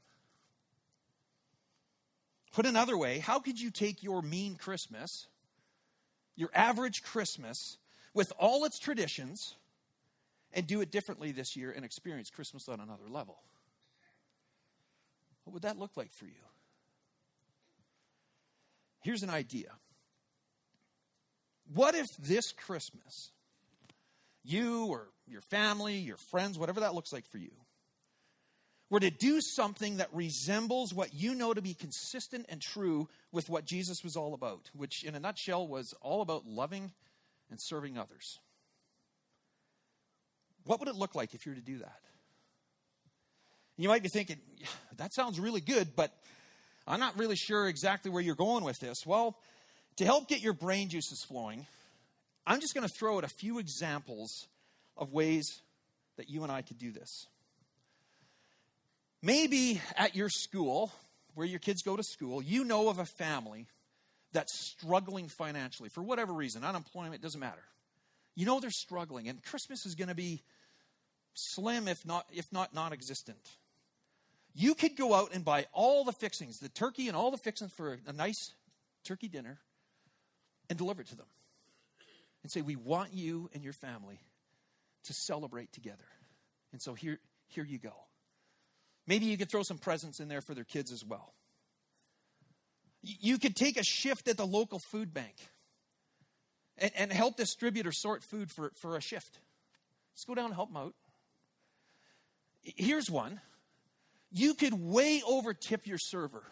Put 2.54 2.66
another 2.66 2.96
way, 2.96 3.18
how 3.18 3.40
could 3.40 3.60
you 3.60 3.72
take 3.72 4.04
your 4.04 4.22
mean 4.22 4.54
Christmas, 4.54 5.26
your 6.36 6.50
average 6.54 7.02
Christmas, 7.02 7.78
with 8.14 8.32
all 8.38 8.64
its 8.64 8.78
traditions, 8.78 9.56
and 10.52 10.64
do 10.64 10.80
it 10.80 10.92
differently 10.92 11.32
this 11.32 11.56
year 11.56 11.72
and 11.72 11.84
experience 11.84 12.30
Christmas 12.30 12.68
on 12.68 12.78
another 12.78 13.08
level? 13.08 13.38
What 15.42 15.54
would 15.54 15.62
that 15.62 15.80
look 15.80 15.96
like 15.96 16.12
for 16.12 16.26
you? 16.26 16.44
Here's 19.02 19.24
an 19.24 19.30
idea. 19.30 19.72
What 21.74 21.96
if 21.96 22.06
this 22.20 22.52
Christmas, 22.52 23.32
you 24.44 24.86
or 24.86 25.08
your 25.26 25.40
family, 25.40 25.96
your 25.96 26.18
friends, 26.18 26.56
whatever 26.56 26.80
that 26.80 26.94
looks 26.94 27.12
like 27.12 27.26
for 27.26 27.38
you, 27.38 27.50
were 28.90 29.00
to 29.00 29.10
do 29.10 29.40
something 29.40 29.96
that 29.96 30.08
resembles 30.12 30.92
what 30.92 31.14
you 31.14 31.34
know 31.34 31.54
to 31.54 31.62
be 31.62 31.74
consistent 31.74 32.46
and 32.48 32.60
true 32.60 33.08
with 33.32 33.48
what 33.48 33.64
Jesus 33.64 34.04
was 34.04 34.16
all 34.16 34.34
about, 34.34 34.70
which 34.74 35.04
in 35.04 35.14
a 35.14 35.20
nutshell 35.20 35.66
was 35.66 35.94
all 36.00 36.22
about 36.22 36.46
loving 36.46 36.92
and 37.50 37.60
serving 37.60 37.98
others? 37.98 38.38
What 40.64 40.80
would 40.80 40.88
it 40.88 40.94
look 40.94 41.14
like 41.14 41.34
if 41.34 41.44
you 41.44 41.52
were 41.52 41.56
to 41.56 41.62
do 41.62 41.78
that? 41.78 42.00
You 43.76 43.88
might 43.88 44.02
be 44.02 44.08
thinking, 44.08 44.36
that 44.96 45.12
sounds 45.12 45.40
really 45.40 45.60
good, 45.60 45.96
but 45.96 46.12
I'm 46.86 47.00
not 47.00 47.18
really 47.18 47.36
sure 47.36 47.66
exactly 47.66 48.10
where 48.10 48.22
you're 48.22 48.34
going 48.34 48.64
with 48.64 48.78
this. 48.78 49.04
Well, 49.04 49.36
to 49.96 50.04
help 50.04 50.28
get 50.28 50.40
your 50.40 50.52
brain 50.52 50.88
juices 50.88 51.24
flowing, 51.24 51.66
I'm 52.46 52.60
just 52.60 52.74
going 52.74 52.86
to 52.86 52.92
throw 52.92 53.16
out 53.16 53.24
a 53.24 53.28
few 53.28 53.58
examples 53.58 54.46
of 54.96 55.12
ways 55.12 55.60
that 56.16 56.28
you 56.28 56.42
and 56.42 56.52
I 56.52 56.62
could 56.62 56.78
do 56.78 56.92
this. 56.92 57.26
Maybe 59.24 59.80
at 59.96 60.14
your 60.14 60.28
school, 60.28 60.92
where 61.34 61.46
your 61.46 61.58
kids 61.58 61.80
go 61.80 61.96
to 61.96 62.02
school, 62.02 62.42
you 62.42 62.62
know 62.62 62.90
of 62.90 62.98
a 62.98 63.06
family 63.06 63.66
that's 64.34 64.52
struggling 64.54 65.28
financially 65.28 65.88
for 65.88 66.02
whatever 66.02 66.34
reason, 66.34 66.62
unemployment, 66.62 67.22
doesn't 67.22 67.40
matter. 67.40 67.64
You 68.34 68.44
know 68.44 68.60
they're 68.60 68.68
struggling, 68.68 69.30
and 69.30 69.42
Christmas 69.42 69.86
is 69.86 69.94
going 69.94 70.08
to 70.08 70.14
be 70.14 70.42
slim, 71.32 71.88
if 71.88 72.04
not, 72.04 72.26
if 72.34 72.52
not 72.52 72.74
non 72.74 72.92
existent. 72.92 73.38
You 74.54 74.74
could 74.74 74.94
go 74.94 75.14
out 75.14 75.30
and 75.32 75.42
buy 75.42 75.68
all 75.72 76.04
the 76.04 76.12
fixings, 76.12 76.58
the 76.58 76.68
turkey 76.68 77.08
and 77.08 77.16
all 77.16 77.30
the 77.30 77.38
fixings 77.38 77.72
for 77.72 77.98
a 78.06 78.12
nice 78.12 78.52
turkey 79.06 79.28
dinner, 79.28 79.58
and 80.68 80.78
deliver 80.78 81.00
it 81.00 81.08
to 81.08 81.16
them. 81.16 81.26
And 82.42 82.52
say, 82.52 82.60
We 82.60 82.76
want 82.76 83.14
you 83.14 83.48
and 83.54 83.64
your 83.64 83.72
family 83.72 84.20
to 85.04 85.14
celebrate 85.14 85.72
together. 85.72 86.04
And 86.72 86.82
so 86.82 86.92
here, 86.92 87.18
here 87.48 87.64
you 87.64 87.78
go. 87.78 87.94
Maybe 89.06 89.26
you 89.26 89.36
could 89.36 89.50
throw 89.50 89.62
some 89.62 89.78
presents 89.78 90.20
in 90.20 90.28
there 90.28 90.40
for 90.40 90.54
their 90.54 90.64
kids 90.64 90.90
as 90.90 91.04
well. 91.04 91.34
You 93.02 93.38
could 93.38 93.54
take 93.54 93.76
a 93.76 93.84
shift 93.84 94.28
at 94.28 94.38
the 94.38 94.46
local 94.46 94.80
food 94.90 95.12
bank 95.12 95.34
and, 96.78 96.90
and 96.96 97.12
help 97.12 97.36
distribute 97.36 97.86
or 97.86 97.92
sort 97.92 98.22
food 98.22 98.50
for, 98.50 98.72
for 98.80 98.96
a 98.96 99.00
shift. 99.00 99.38
Just 100.14 100.26
go 100.26 100.34
down 100.34 100.46
and 100.46 100.54
help 100.54 100.72
them 100.72 100.78
out. 100.78 100.94
Here's 102.62 103.10
one 103.10 103.40
you 104.32 104.54
could 104.54 104.74
way 104.74 105.22
over 105.26 105.54
tip 105.54 105.86
your 105.86 105.98
server 105.98 106.42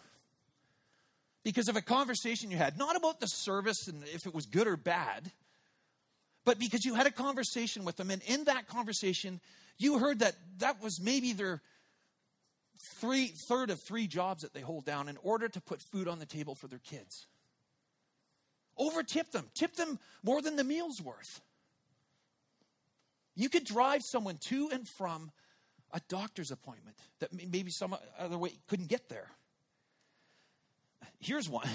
because 1.43 1.67
of 1.67 1.75
a 1.75 1.81
conversation 1.81 2.49
you 2.49 2.57
had, 2.57 2.77
not 2.77 2.95
about 2.95 3.19
the 3.19 3.27
service 3.27 3.87
and 3.87 4.03
if 4.13 4.25
it 4.25 4.33
was 4.33 4.45
good 4.45 4.67
or 4.67 4.77
bad, 4.77 5.29
but 6.45 6.59
because 6.59 6.85
you 6.85 6.93
had 6.93 7.07
a 7.07 7.11
conversation 7.11 7.83
with 7.83 7.97
them. 7.97 8.09
And 8.09 8.21
in 8.23 8.45
that 8.45 8.67
conversation, 8.67 9.41
you 9.77 9.99
heard 9.99 10.19
that 10.19 10.35
that 10.59 10.81
was 10.81 11.01
maybe 11.01 11.33
their 11.33 11.61
three, 12.83 13.27
third 13.27 13.69
of 13.69 13.81
three 13.81 14.07
jobs 14.07 14.41
that 14.43 14.53
they 14.53 14.61
hold 14.61 14.85
down 14.85 15.09
in 15.09 15.17
order 15.23 15.47
to 15.47 15.61
put 15.61 15.81
food 15.81 16.07
on 16.07 16.19
the 16.19 16.25
table 16.25 16.55
for 16.55 16.67
their 16.67 16.79
kids. 16.79 17.27
Overtip 18.79 19.31
them, 19.31 19.45
tip 19.53 19.75
them 19.75 19.99
more 20.23 20.41
than 20.41 20.55
the 20.55 20.63
meal's 20.63 21.01
worth. 21.01 21.41
You 23.35 23.49
could 23.49 23.65
drive 23.65 24.01
someone 24.03 24.37
to 24.49 24.69
and 24.71 24.87
from 24.87 25.31
a 25.91 26.01
doctor's 26.09 26.51
appointment 26.51 26.97
that 27.19 27.31
maybe 27.33 27.71
some 27.71 27.95
other 28.17 28.37
way 28.37 28.51
couldn't 28.67 28.89
get 28.89 29.09
there. 29.09 29.27
Here's 31.19 31.47
one 31.47 31.69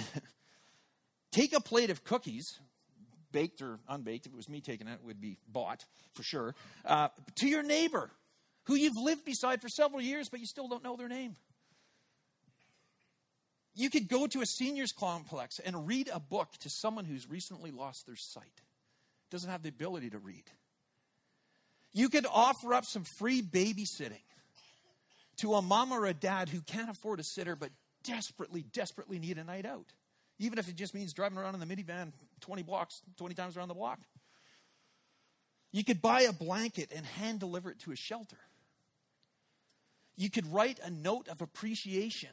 take 1.32 1.52
a 1.52 1.60
plate 1.60 1.90
of 1.90 2.04
cookies, 2.04 2.58
baked 3.32 3.62
or 3.62 3.78
unbaked. 3.88 4.26
If 4.26 4.32
it 4.32 4.36
was 4.36 4.48
me 4.48 4.60
taking 4.60 4.88
it, 4.88 4.94
it 4.94 5.04
would 5.04 5.20
be 5.20 5.38
bought 5.48 5.84
for 6.14 6.22
sure, 6.22 6.54
uh, 6.84 7.08
to 7.36 7.48
your 7.48 7.62
neighbor 7.62 8.10
who 8.68 8.74
you've 8.74 8.98
lived 8.98 9.24
beside 9.24 9.62
for 9.62 9.70
several 9.70 10.00
years, 10.00 10.28
but 10.28 10.40
you 10.40 10.46
still 10.46 10.68
don't 10.68 10.84
know 10.84 10.94
their 10.94 11.08
name. 11.08 11.36
You 13.74 13.88
could 13.88 14.08
go 14.08 14.26
to 14.26 14.42
a 14.42 14.46
seniors 14.46 14.92
complex 14.92 15.58
and 15.58 15.86
read 15.86 16.10
a 16.12 16.20
book 16.20 16.48
to 16.60 16.68
someone 16.68 17.06
who's 17.06 17.28
recently 17.28 17.70
lost 17.70 18.04
their 18.04 18.16
sight, 18.16 18.60
doesn't 19.30 19.50
have 19.50 19.62
the 19.62 19.70
ability 19.70 20.10
to 20.10 20.18
read. 20.18 20.44
You 21.94 22.10
could 22.10 22.26
offer 22.30 22.74
up 22.74 22.84
some 22.84 23.04
free 23.04 23.40
babysitting 23.40 24.20
to 25.38 25.54
a 25.54 25.62
mom 25.62 25.90
or 25.90 26.04
a 26.04 26.12
dad 26.12 26.50
who 26.50 26.60
can't 26.60 26.90
afford 26.90 27.20
a 27.20 27.24
sitter 27.24 27.56
but 27.56 27.70
desperately, 28.04 28.66
desperately 28.74 29.18
need 29.18 29.38
a 29.38 29.44
night 29.44 29.64
out, 29.64 29.86
even 30.38 30.58
if 30.58 30.68
it 30.68 30.76
just 30.76 30.94
means 30.94 31.14
driving 31.14 31.38
around 31.38 31.54
in 31.54 31.60
the 31.60 31.66
minivan 31.66 32.12
20 32.42 32.62
blocks, 32.64 33.00
20 33.16 33.34
times 33.34 33.56
around 33.56 33.68
the 33.68 33.74
block. 33.74 34.00
You 35.72 35.84
could 35.84 36.02
buy 36.02 36.22
a 36.22 36.34
blanket 36.34 36.92
and 36.94 37.06
hand 37.06 37.40
deliver 37.40 37.70
it 37.70 37.78
to 37.80 37.92
a 37.92 37.96
shelter. 37.96 38.36
You 40.18 40.30
could 40.30 40.52
write 40.52 40.80
a 40.82 40.90
note 40.90 41.28
of 41.28 41.40
appreciation 41.40 42.30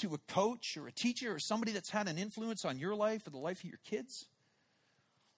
to 0.00 0.14
a 0.14 0.18
coach 0.32 0.76
or 0.76 0.88
a 0.88 0.92
teacher 0.92 1.32
or 1.32 1.38
somebody 1.38 1.70
that's 1.70 1.90
had 1.90 2.08
an 2.08 2.18
influence 2.18 2.64
on 2.64 2.76
your 2.76 2.96
life 2.96 3.24
or 3.24 3.30
the 3.30 3.38
life 3.38 3.60
of 3.60 3.66
your 3.66 3.78
kids. 3.88 4.26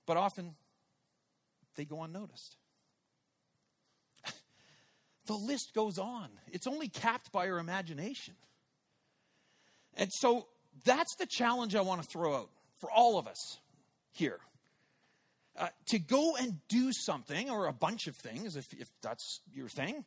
But 0.07 0.17
often 0.17 0.55
they 1.77 1.85
go 1.85 2.03
unnoticed. 2.03 2.57
the 5.27 5.35
list 5.35 5.75
goes 5.75 5.99
on. 5.99 6.31
It's 6.51 6.67
only 6.67 6.89
capped 6.89 7.31
by 7.31 7.51
our 7.51 7.59
imagination. 7.59 8.35
And 9.99 10.09
so 10.15 10.47
that's 10.87 11.15
the 11.17 11.27
challenge 11.27 11.77
I 11.77 11.83
want 11.83 12.03
to 12.03 12.09
throw 12.09 12.37
out 12.37 12.51
for 12.81 12.91
all 12.91 13.19
of 13.19 13.27
us 13.27 13.59
here. 14.13 14.41
Uh, 15.59 15.69
to 15.89 15.99
go 15.99 16.37
and 16.37 16.59
do 16.69 16.91
something 16.91 17.51
or 17.51 17.67
a 17.67 17.73
bunch 17.73 18.07
of 18.07 18.17
things, 18.17 18.57
if, 18.57 18.65
if 18.73 18.89
that's 19.03 19.41
your 19.53 19.69
thing, 19.69 20.07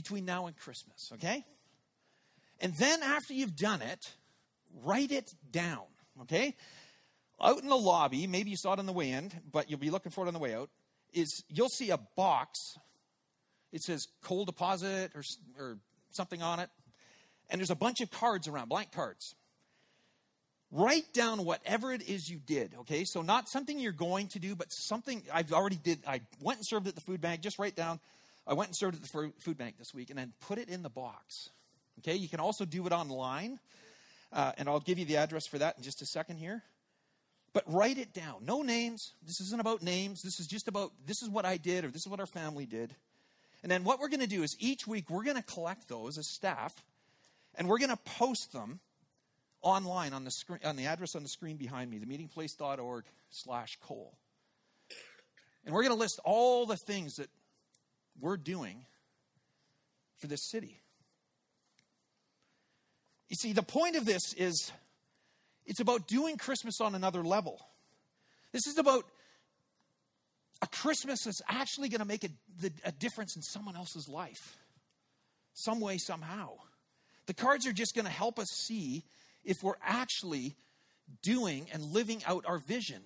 between 0.00 0.24
now 0.24 0.46
and 0.46 0.56
Christmas, 0.56 1.10
okay? 1.14 1.44
And 2.60 2.72
then 2.76 3.02
after 3.02 3.34
you've 3.34 3.56
done 3.56 3.82
it, 3.82 4.12
write 4.84 5.10
it 5.10 5.34
down, 5.50 5.86
okay? 6.22 6.54
Out 7.40 7.60
in 7.62 7.68
the 7.68 7.76
lobby, 7.76 8.28
maybe 8.28 8.50
you 8.50 8.56
saw 8.56 8.74
it 8.74 8.78
on 8.78 8.86
the 8.86 8.92
way 8.92 9.10
in, 9.10 9.32
but 9.50 9.68
you'll 9.68 9.80
be 9.80 9.90
looking 9.90 10.12
for 10.12 10.24
it 10.24 10.28
on 10.28 10.34
the 10.34 10.40
way 10.40 10.54
out, 10.54 10.70
is 11.12 11.42
you'll 11.48 11.68
see 11.68 11.90
a 11.90 11.98
box. 12.16 12.76
It 13.72 13.82
says 13.82 14.06
coal 14.22 14.44
deposit 14.44 15.10
or, 15.16 15.24
or 15.58 15.78
something 16.12 16.42
on 16.42 16.60
it. 16.60 16.70
And 17.50 17.60
there's 17.60 17.70
a 17.70 17.76
bunch 17.76 18.00
of 18.00 18.08
cards 18.12 18.46
around, 18.46 18.68
blank 18.68 18.92
cards. 18.92 19.34
Write 20.70 21.12
down 21.12 21.44
whatever 21.44 21.92
it 21.92 22.08
is 22.08 22.28
you 22.30 22.38
did, 22.38 22.72
okay? 22.80 23.02
So 23.04 23.22
not 23.22 23.48
something 23.48 23.80
you're 23.80 23.90
going 23.90 24.28
to 24.28 24.38
do, 24.38 24.54
but 24.54 24.70
something 24.70 25.22
I've 25.34 25.52
already 25.52 25.80
did. 25.82 25.98
I 26.06 26.20
went 26.40 26.58
and 26.58 26.66
served 26.66 26.86
at 26.86 26.94
the 26.94 27.00
food 27.00 27.20
bank. 27.20 27.40
Just 27.40 27.58
write 27.58 27.74
down, 27.74 27.98
I 28.48 28.54
went 28.54 28.68
and 28.68 28.76
served 28.76 28.96
at 28.96 29.02
the 29.02 29.32
food 29.38 29.58
bank 29.58 29.76
this 29.78 29.92
week, 29.92 30.10
and 30.10 30.18
then 30.18 30.32
put 30.40 30.58
it 30.58 30.68
in 30.68 30.82
the 30.82 30.88
box. 30.88 31.50
Okay, 32.00 32.16
you 32.16 32.28
can 32.28 32.40
also 32.40 32.64
do 32.64 32.86
it 32.86 32.92
online, 32.92 33.58
uh, 34.32 34.52
and 34.56 34.68
I'll 34.68 34.80
give 34.80 34.98
you 34.98 35.04
the 35.04 35.18
address 35.18 35.46
for 35.46 35.58
that 35.58 35.76
in 35.76 35.82
just 35.82 36.00
a 36.00 36.06
second 36.06 36.38
here. 36.38 36.62
But 37.52 37.64
write 37.66 37.98
it 37.98 38.12
down. 38.12 38.44
No 38.44 38.62
names. 38.62 39.12
This 39.26 39.40
isn't 39.40 39.60
about 39.60 39.82
names. 39.82 40.22
This 40.22 40.38
is 40.40 40.46
just 40.46 40.68
about 40.68 40.92
this 41.06 41.22
is 41.22 41.28
what 41.28 41.44
I 41.44 41.56
did 41.56 41.84
or 41.84 41.88
this 41.88 42.02
is 42.02 42.08
what 42.08 42.20
our 42.20 42.26
family 42.26 42.66
did. 42.66 42.94
And 43.62 43.72
then 43.72 43.84
what 43.84 43.98
we're 43.98 44.08
going 44.08 44.20
to 44.20 44.26
do 44.26 44.42
is 44.42 44.54
each 44.60 44.86
week 44.86 45.10
we're 45.10 45.24
going 45.24 45.36
to 45.36 45.42
collect 45.42 45.88
those 45.88 46.18
as 46.18 46.28
staff 46.28 46.72
and 47.56 47.68
we're 47.68 47.78
going 47.78 47.90
to 47.90 47.96
post 47.96 48.52
them 48.52 48.80
online 49.62 50.12
on 50.12 50.24
the 50.24 50.30
screen 50.30 50.60
on 50.62 50.76
the 50.76 50.86
address 50.86 51.16
on 51.16 51.22
the 51.22 51.28
screen 51.28 51.56
behind 51.56 51.90
me, 51.90 51.98
themeetingplace.org 51.98 53.04
slash 53.30 53.78
coal. 53.82 54.16
And 55.64 55.74
we're 55.74 55.82
going 55.82 55.94
to 55.94 55.98
list 55.98 56.20
all 56.24 56.66
the 56.66 56.76
things 56.76 57.16
that 57.16 57.28
we're 58.20 58.36
doing 58.36 58.84
for 60.18 60.26
this 60.26 60.48
city. 60.50 60.80
You 63.28 63.36
see, 63.36 63.52
the 63.52 63.62
point 63.62 63.96
of 63.96 64.04
this 64.04 64.32
is 64.36 64.72
it's 65.66 65.80
about 65.80 66.08
doing 66.08 66.36
Christmas 66.36 66.80
on 66.80 66.94
another 66.94 67.22
level. 67.22 67.60
This 68.52 68.66
is 68.66 68.78
about 68.78 69.04
a 70.62 70.66
Christmas 70.66 71.24
that's 71.24 71.42
actually 71.48 71.88
going 71.88 72.00
to 72.00 72.06
make 72.06 72.24
a, 72.24 72.30
a 72.84 72.92
difference 72.92 73.36
in 73.36 73.42
someone 73.42 73.76
else's 73.76 74.08
life, 74.08 74.56
some 75.52 75.80
way, 75.80 75.98
somehow. 75.98 76.52
The 77.26 77.34
cards 77.34 77.66
are 77.66 77.72
just 77.72 77.94
going 77.94 78.06
to 78.06 78.10
help 78.10 78.38
us 78.38 78.48
see 78.48 79.04
if 79.44 79.62
we're 79.62 79.78
actually 79.82 80.56
doing 81.22 81.66
and 81.72 81.82
living 81.82 82.22
out 82.26 82.44
our 82.46 82.58
vision, 82.58 83.02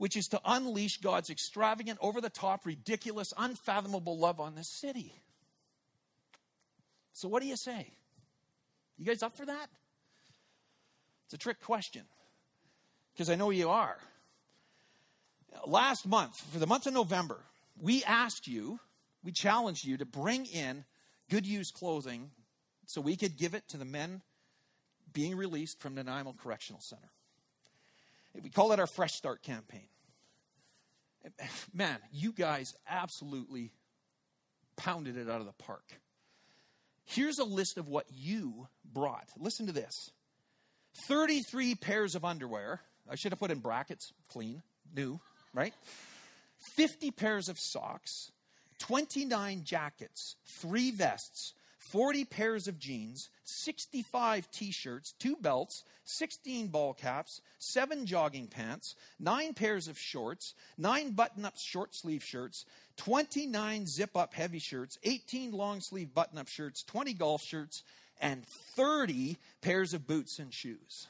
which 0.00 0.16
is 0.16 0.28
to 0.28 0.40
unleash 0.46 0.96
God's 0.96 1.28
extravagant, 1.28 1.98
over 2.00 2.22
the 2.22 2.30
top, 2.30 2.64
ridiculous, 2.64 3.34
unfathomable 3.36 4.16
love 4.16 4.40
on 4.40 4.54
this 4.54 4.66
city. 4.66 5.12
So, 7.12 7.28
what 7.28 7.42
do 7.42 7.48
you 7.48 7.56
say? 7.56 7.86
You 8.96 9.04
guys 9.04 9.22
up 9.22 9.36
for 9.36 9.44
that? 9.44 9.66
It's 11.26 11.34
a 11.34 11.36
trick 11.36 11.60
question 11.60 12.04
because 13.12 13.28
I 13.28 13.34
know 13.34 13.50
you 13.50 13.68
are. 13.68 13.98
Last 15.66 16.06
month, 16.06 16.34
for 16.50 16.58
the 16.58 16.66
month 16.66 16.86
of 16.86 16.94
November, 16.94 17.36
we 17.78 18.02
asked 18.04 18.48
you, 18.48 18.80
we 19.22 19.32
challenged 19.32 19.84
you 19.84 19.98
to 19.98 20.06
bring 20.06 20.46
in 20.46 20.86
good 21.28 21.44
use 21.44 21.70
clothing 21.70 22.30
so 22.86 23.02
we 23.02 23.16
could 23.16 23.36
give 23.36 23.52
it 23.52 23.68
to 23.68 23.76
the 23.76 23.84
men 23.84 24.22
being 25.12 25.36
released 25.36 25.78
from 25.78 25.94
Nanaimo 25.94 26.34
Correctional 26.42 26.80
Center. 26.80 27.10
We 28.34 28.50
call 28.50 28.72
it 28.72 28.80
our 28.80 28.86
Fresh 28.86 29.14
Start 29.14 29.42
campaign. 29.42 29.86
Man, 31.74 31.98
you 32.12 32.32
guys 32.32 32.74
absolutely 32.88 33.72
pounded 34.76 35.16
it 35.16 35.28
out 35.28 35.40
of 35.40 35.46
the 35.46 35.52
park. 35.52 35.84
Here's 37.04 37.38
a 37.38 37.44
list 37.44 37.76
of 37.76 37.88
what 37.88 38.06
you 38.10 38.68
brought. 38.84 39.28
Listen 39.38 39.66
to 39.66 39.72
this 39.72 40.10
33 41.06 41.74
pairs 41.74 42.14
of 42.14 42.24
underwear. 42.24 42.80
I 43.08 43.16
should 43.16 43.32
have 43.32 43.38
put 43.38 43.50
in 43.50 43.58
brackets 43.58 44.12
clean, 44.28 44.62
new, 44.94 45.20
right? 45.52 45.74
50 46.76 47.10
pairs 47.10 47.48
of 47.48 47.58
socks, 47.58 48.30
29 48.78 49.62
jackets, 49.64 50.36
three 50.46 50.90
vests, 50.90 51.54
40 51.90 52.24
pairs 52.26 52.68
of 52.68 52.78
jeans, 52.78 53.30
65 53.42 54.48
t 54.52 54.70
shirts, 54.70 55.12
two 55.18 55.34
belts, 55.34 55.82
16 56.04 56.68
ball 56.68 56.94
caps, 56.94 57.40
seven 57.58 58.06
jogging 58.06 58.46
pants, 58.46 58.94
nine 59.18 59.54
pairs 59.54 59.88
of 59.88 59.98
shorts, 59.98 60.54
nine 60.78 61.10
button 61.10 61.44
up 61.44 61.58
short 61.58 61.92
sleeve 61.92 62.22
shirts, 62.22 62.64
29 62.96 63.86
zip 63.88 64.16
up 64.16 64.34
heavy 64.34 64.60
shirts, 64.60 64.98
18 65.02 65.50
long 65.50 65.80
sleeve 65.80 66.14
button 66.14 66.38
up 66.38 66.46
shirts, 66.46 66.84
20 66.84 67.12
golf 67.14 67.42
shirts, 67.42 67.82
and 68.20 68.46
30 68.46 69.36
pairs 69.60 69.92
of 69.92 70.06
boots 70.06 70.38
and 70.38 70.54
shoes. 70.54 71.08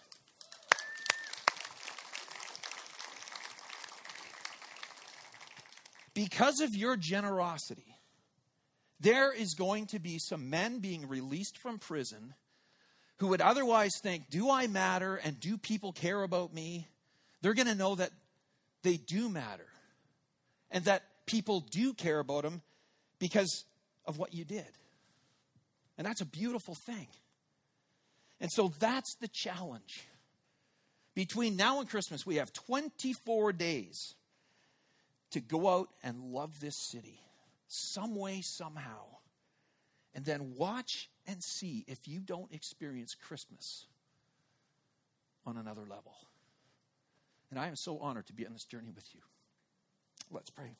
Because 6.15 6.61
of 6.61 6.75
your 6.75 6.97
generosity, 6.97 8.00
there 9.01 9.33
is 9.33 9.55
going 9.55 9.87
to 9.87 9.99
be 9.99 10.19
some 10.19 10.51
men 10.51 10.79
being 10.79 11.09
released 11.09 11.59
from 11.59 11.79
prison 11.79 12.35
who 13.17 13.29
would 13.29 13.41
otherwise 13.41 13.93
think, 14.03 14.29
Do 14.31 14.51
I 14.51 14.67
matter 14.67 15.17
and 15.17 15.41
do 15.41 15.57
people 15.57 15.93
care 15.93 16.23
about 16.23 16.53
me? 16.53 16.89
They're 17.43 17.55
going 17.55 17.69
to 17.69 17.75
know 17.75 17.95
that 17.95 18.11
they 18.83 18.97
do 18.97 19.29
matter 19.29 19.67
and 20.71 20.85
that 20.85 21.03
people 21.27 21.61
do 21.61 21.95
care 21.95 22.19
about 22.19 22.43
them 22.43 22.63
because 23.19 23.65
of 24.05 24.19
what 24.19 24.35
you 24.35 24.45
did. 24.45 24.67
And 25.97 26.07
that's 26.07 26.21
a 26.21 26.27
beautiful 26.27 26.75
thing. 26.87 27.09
And 28.41 28.51
so 28.51 28.73
that's 28.79 29.17
the 29.21 29.29
challenge. 29.29 30.07
Between 31.15 31.57
now 31.57 31.81
and 31.81 31.89
Christmas, 31.89 32.25
we 32.25 32.37
have 32.37 32.53
24 32.53 33.53
days 33.53 34.15
to 35.33 35.41
go 35.41 35.69
out 35.69 35.89
and 36.03 36.33
love 36.33 36.59
this 36.61 36.75
city 36.91 37.21
some 37.71 38.17
way, 38.17 38.41
somehow. 38.41 39.05
And 40.15 40.25
then 40.25 40.55
watch 40.57 41.09
and 41.27 41.43
see 41.43 41.85
if 41.87 42.09
you 42.09 42.21
don't 42.21 42.53
experience 42.53 43.15
Christmas 43.15 43.87
on 45.47 45.57
another 45.57 45.83
level. 45.83 46.15
And 47.51 47.59
I 47.59 47.69
am 47.69 47.77
so 47.77 47.99
honored 47.99 48.27
to 48.27 48.33
be 48.33 48.47
on 48.47 48.53
this 48.53 48.65
journey 48.65 48.91
with 48.95 49.09
you. 49.15 49.21
Let's 50.31 50.51
pray. 50.51 50.77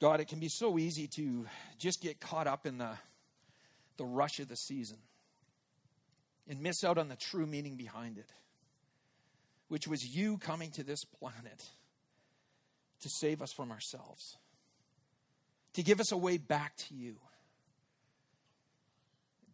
God, 0.00 0.20
it 0.20 0.28
can 0.28 0.40
be 0.40 0.48
so 0.48 0.78
easy 0.78 1.06
to 1.08 1.46
just 1.78 2.00
get 2.00 2.20
caught 2.20 2.46
up 2.46 2.66
in 2.66 2.78
the, 2.78 2.90
the 3.96 4.04
rush 4.04 4.40
of 4.40 4.48
the 4.48 4.56
season 4.56 4.98
and 6.48 6.60
miss 6.60 6.84
out 6.84 6.98
on 6.98 7.08
the 7.08 7.16
true 7.16 7.46
meaning 7.46 7.76
behind 7.76 8.18
it, 8.18 8.30
which 9.74 9.88
was 9.88 10.06
you 10.06 10.38
coming 10.38 10.70
to 10.70 10.84
this 10.84 11.04
planet 11.04 11.68
to 13.00 13.08
save 13.08 13.42
us 13.42 13.52
from 13.52 13.72
ourselves, 13.72 14.36
to 15.72 15.82
give 15.82 15.98
us 15.98 16.12
a 16.12 16.16
way 16.16 16.38
back 16.38 16.76
to 16.76 16.94
you, 16.94 17.16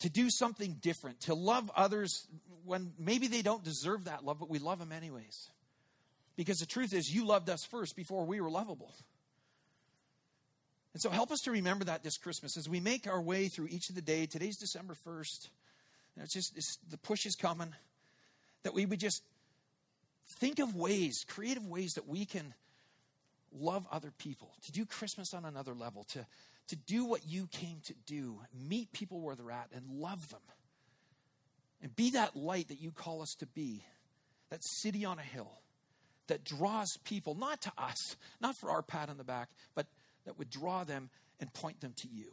to 0.00 0.10
do 0.10 0.28
something 0.28 0.76
different, 0.82 1.20
to 1.20 1.34
love 1.34 1.70
others 1.74 2.26
when 2.66 2.92
maybe 2.98 3.28
they 3.28 3.40
don't 3.40 3.64
deserve 3.64 4.04
that 4.04 4.22
love, 4.22 4.38
but 4.38 4.50
we 4.50 4.58
love 4.58 4.78
them 4.78 4.92
anyways. 4.92 5.48
Because 6.36 6.58
the 6.58 6.66
truth 6.66 6.92
is, 6.92 7.08
you 7.08 7.26
loved 7.26 7.48
us 7.48 7.64
first 7.64 7.96
before 7.96 8.26
we 8.26 8.42
were 8.42 8.50
lovable. 8.50 8.94
And 10.92 11.00
so 11.00 11.08
help 11.08 11.32
us 11.32 11.40
to 11.44 11.50
remember 11.50 11.86
that 11.86 12.02
this 12.02 12.18
Christmas 12.18 12.58
as 12.58 12.68
we 12.68 12.78
make 12.78 13.06
our 13.06 13.22
way 13.22 13.48
through 13.48 13.68
each 13.70 13.88
of 13.88 13.94
the 13.94 14.02
day. 14.02 14.26
Today's 14.26 14.58
December 14.58 14.94
1st. 15.06 15.48
You 16.14 16.18
know, 16.18 16.24
it's 16.24 16.34
just 16.34 16.54
it's, 16.58 16.76
the 16.90 16.98
push 16.98 17.24
is 17.24 17.36
coming. 17.36 17.72
That 18.64 18.74
we 18.74 18.84
would 18.84 19.00
just 19.00 19.22
think 20.38 20.58
of 20.58 20.74
ways, 20.74 21.24
creative 21.28 21.66
ways 21.66 21.94
that 21.94 22.08
we 22.08 22.24
can 22.24 22.54
love 23.52 23.86
other 23.90 24.12
people, 24.16 24.50
to 24.64 24.72
do 24.72 24.86
Christmas 24.86 25.34
on 25.34 25.44
another 25.44 25.74
level, 25.74 26.04
to, 26.12 26.24
to 26.68 26.76
do 26.76 27.04
what 27.04 27.26
you 27.26 27.48
came 27.50 27.80
to 27.86 27.94
do, 28.06 28.40
meet 28.68 28.92
people 28.92 29.20
where 29.20 29.34
they're 29.34 29.50
at 29.50 29.68
and 29.74 29.84
love 29.88 30.28
them. 30.30 30.40
And 31.82 31.94
be 31.96 32.10
that 32.10 32.36
light 32.36 32.68
that 32.68 32.80
you 32.80 32.92
call 32.92 33.22
us 33.22 33.34
to 33.40 33.46
be, 33.46 33.82
that 34.50 34.62
city 34.62 35.04
on 35.04 35.18
a 35.18 35.22
hill 35.22 35.50
that 36.28 36.44
draws 36.44 36.96
people, 37.04 37.34
not 37.34 37.62
to 37.62 37.72
us, 37.76 38.16
not 38.40 38.54
for 38.56 38.70
our 38.70 38.82
pat 38.82 39.08
on 39.08 39.16
the 39.16 39.24
back, 39.24 39.48
but 39.74 39.86
that 40.26 40.38
would 40.38 40.50
draw 40.50 40.84
them 40.84 41.10
and 41.40 41.52
point 41.52 41.80
them 41.80 41.94
to 41.96 42.08
you. 42.08 42.32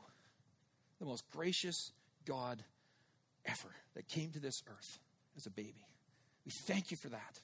The 0.99 1.05
most 1.05 1.23
gracious 1.31 1.91
God 2.25 2.63
ever 3.45 3.73
that 3.95 4.07
came 4.07 4.31
to 4.31 4.39
this 4.39 4.61
earth 4.67 4.99
as 5.35 5.45
a 5.45 5.49
baby. 5.49 5.87
We 6.45 6.51
thank 6.67 6.91
you 6.91 6.97
for 6.97 7.09
that. 7.09 7.39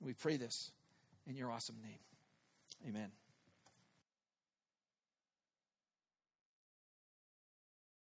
We 0.00 0.12
pray 0.12 0.36
this 0.36 0.70
in 1.26 1.36
your 1.36 1.50
awesome 1.50 1.76
name. 1.82 1.98
Amen. 2.88 3.10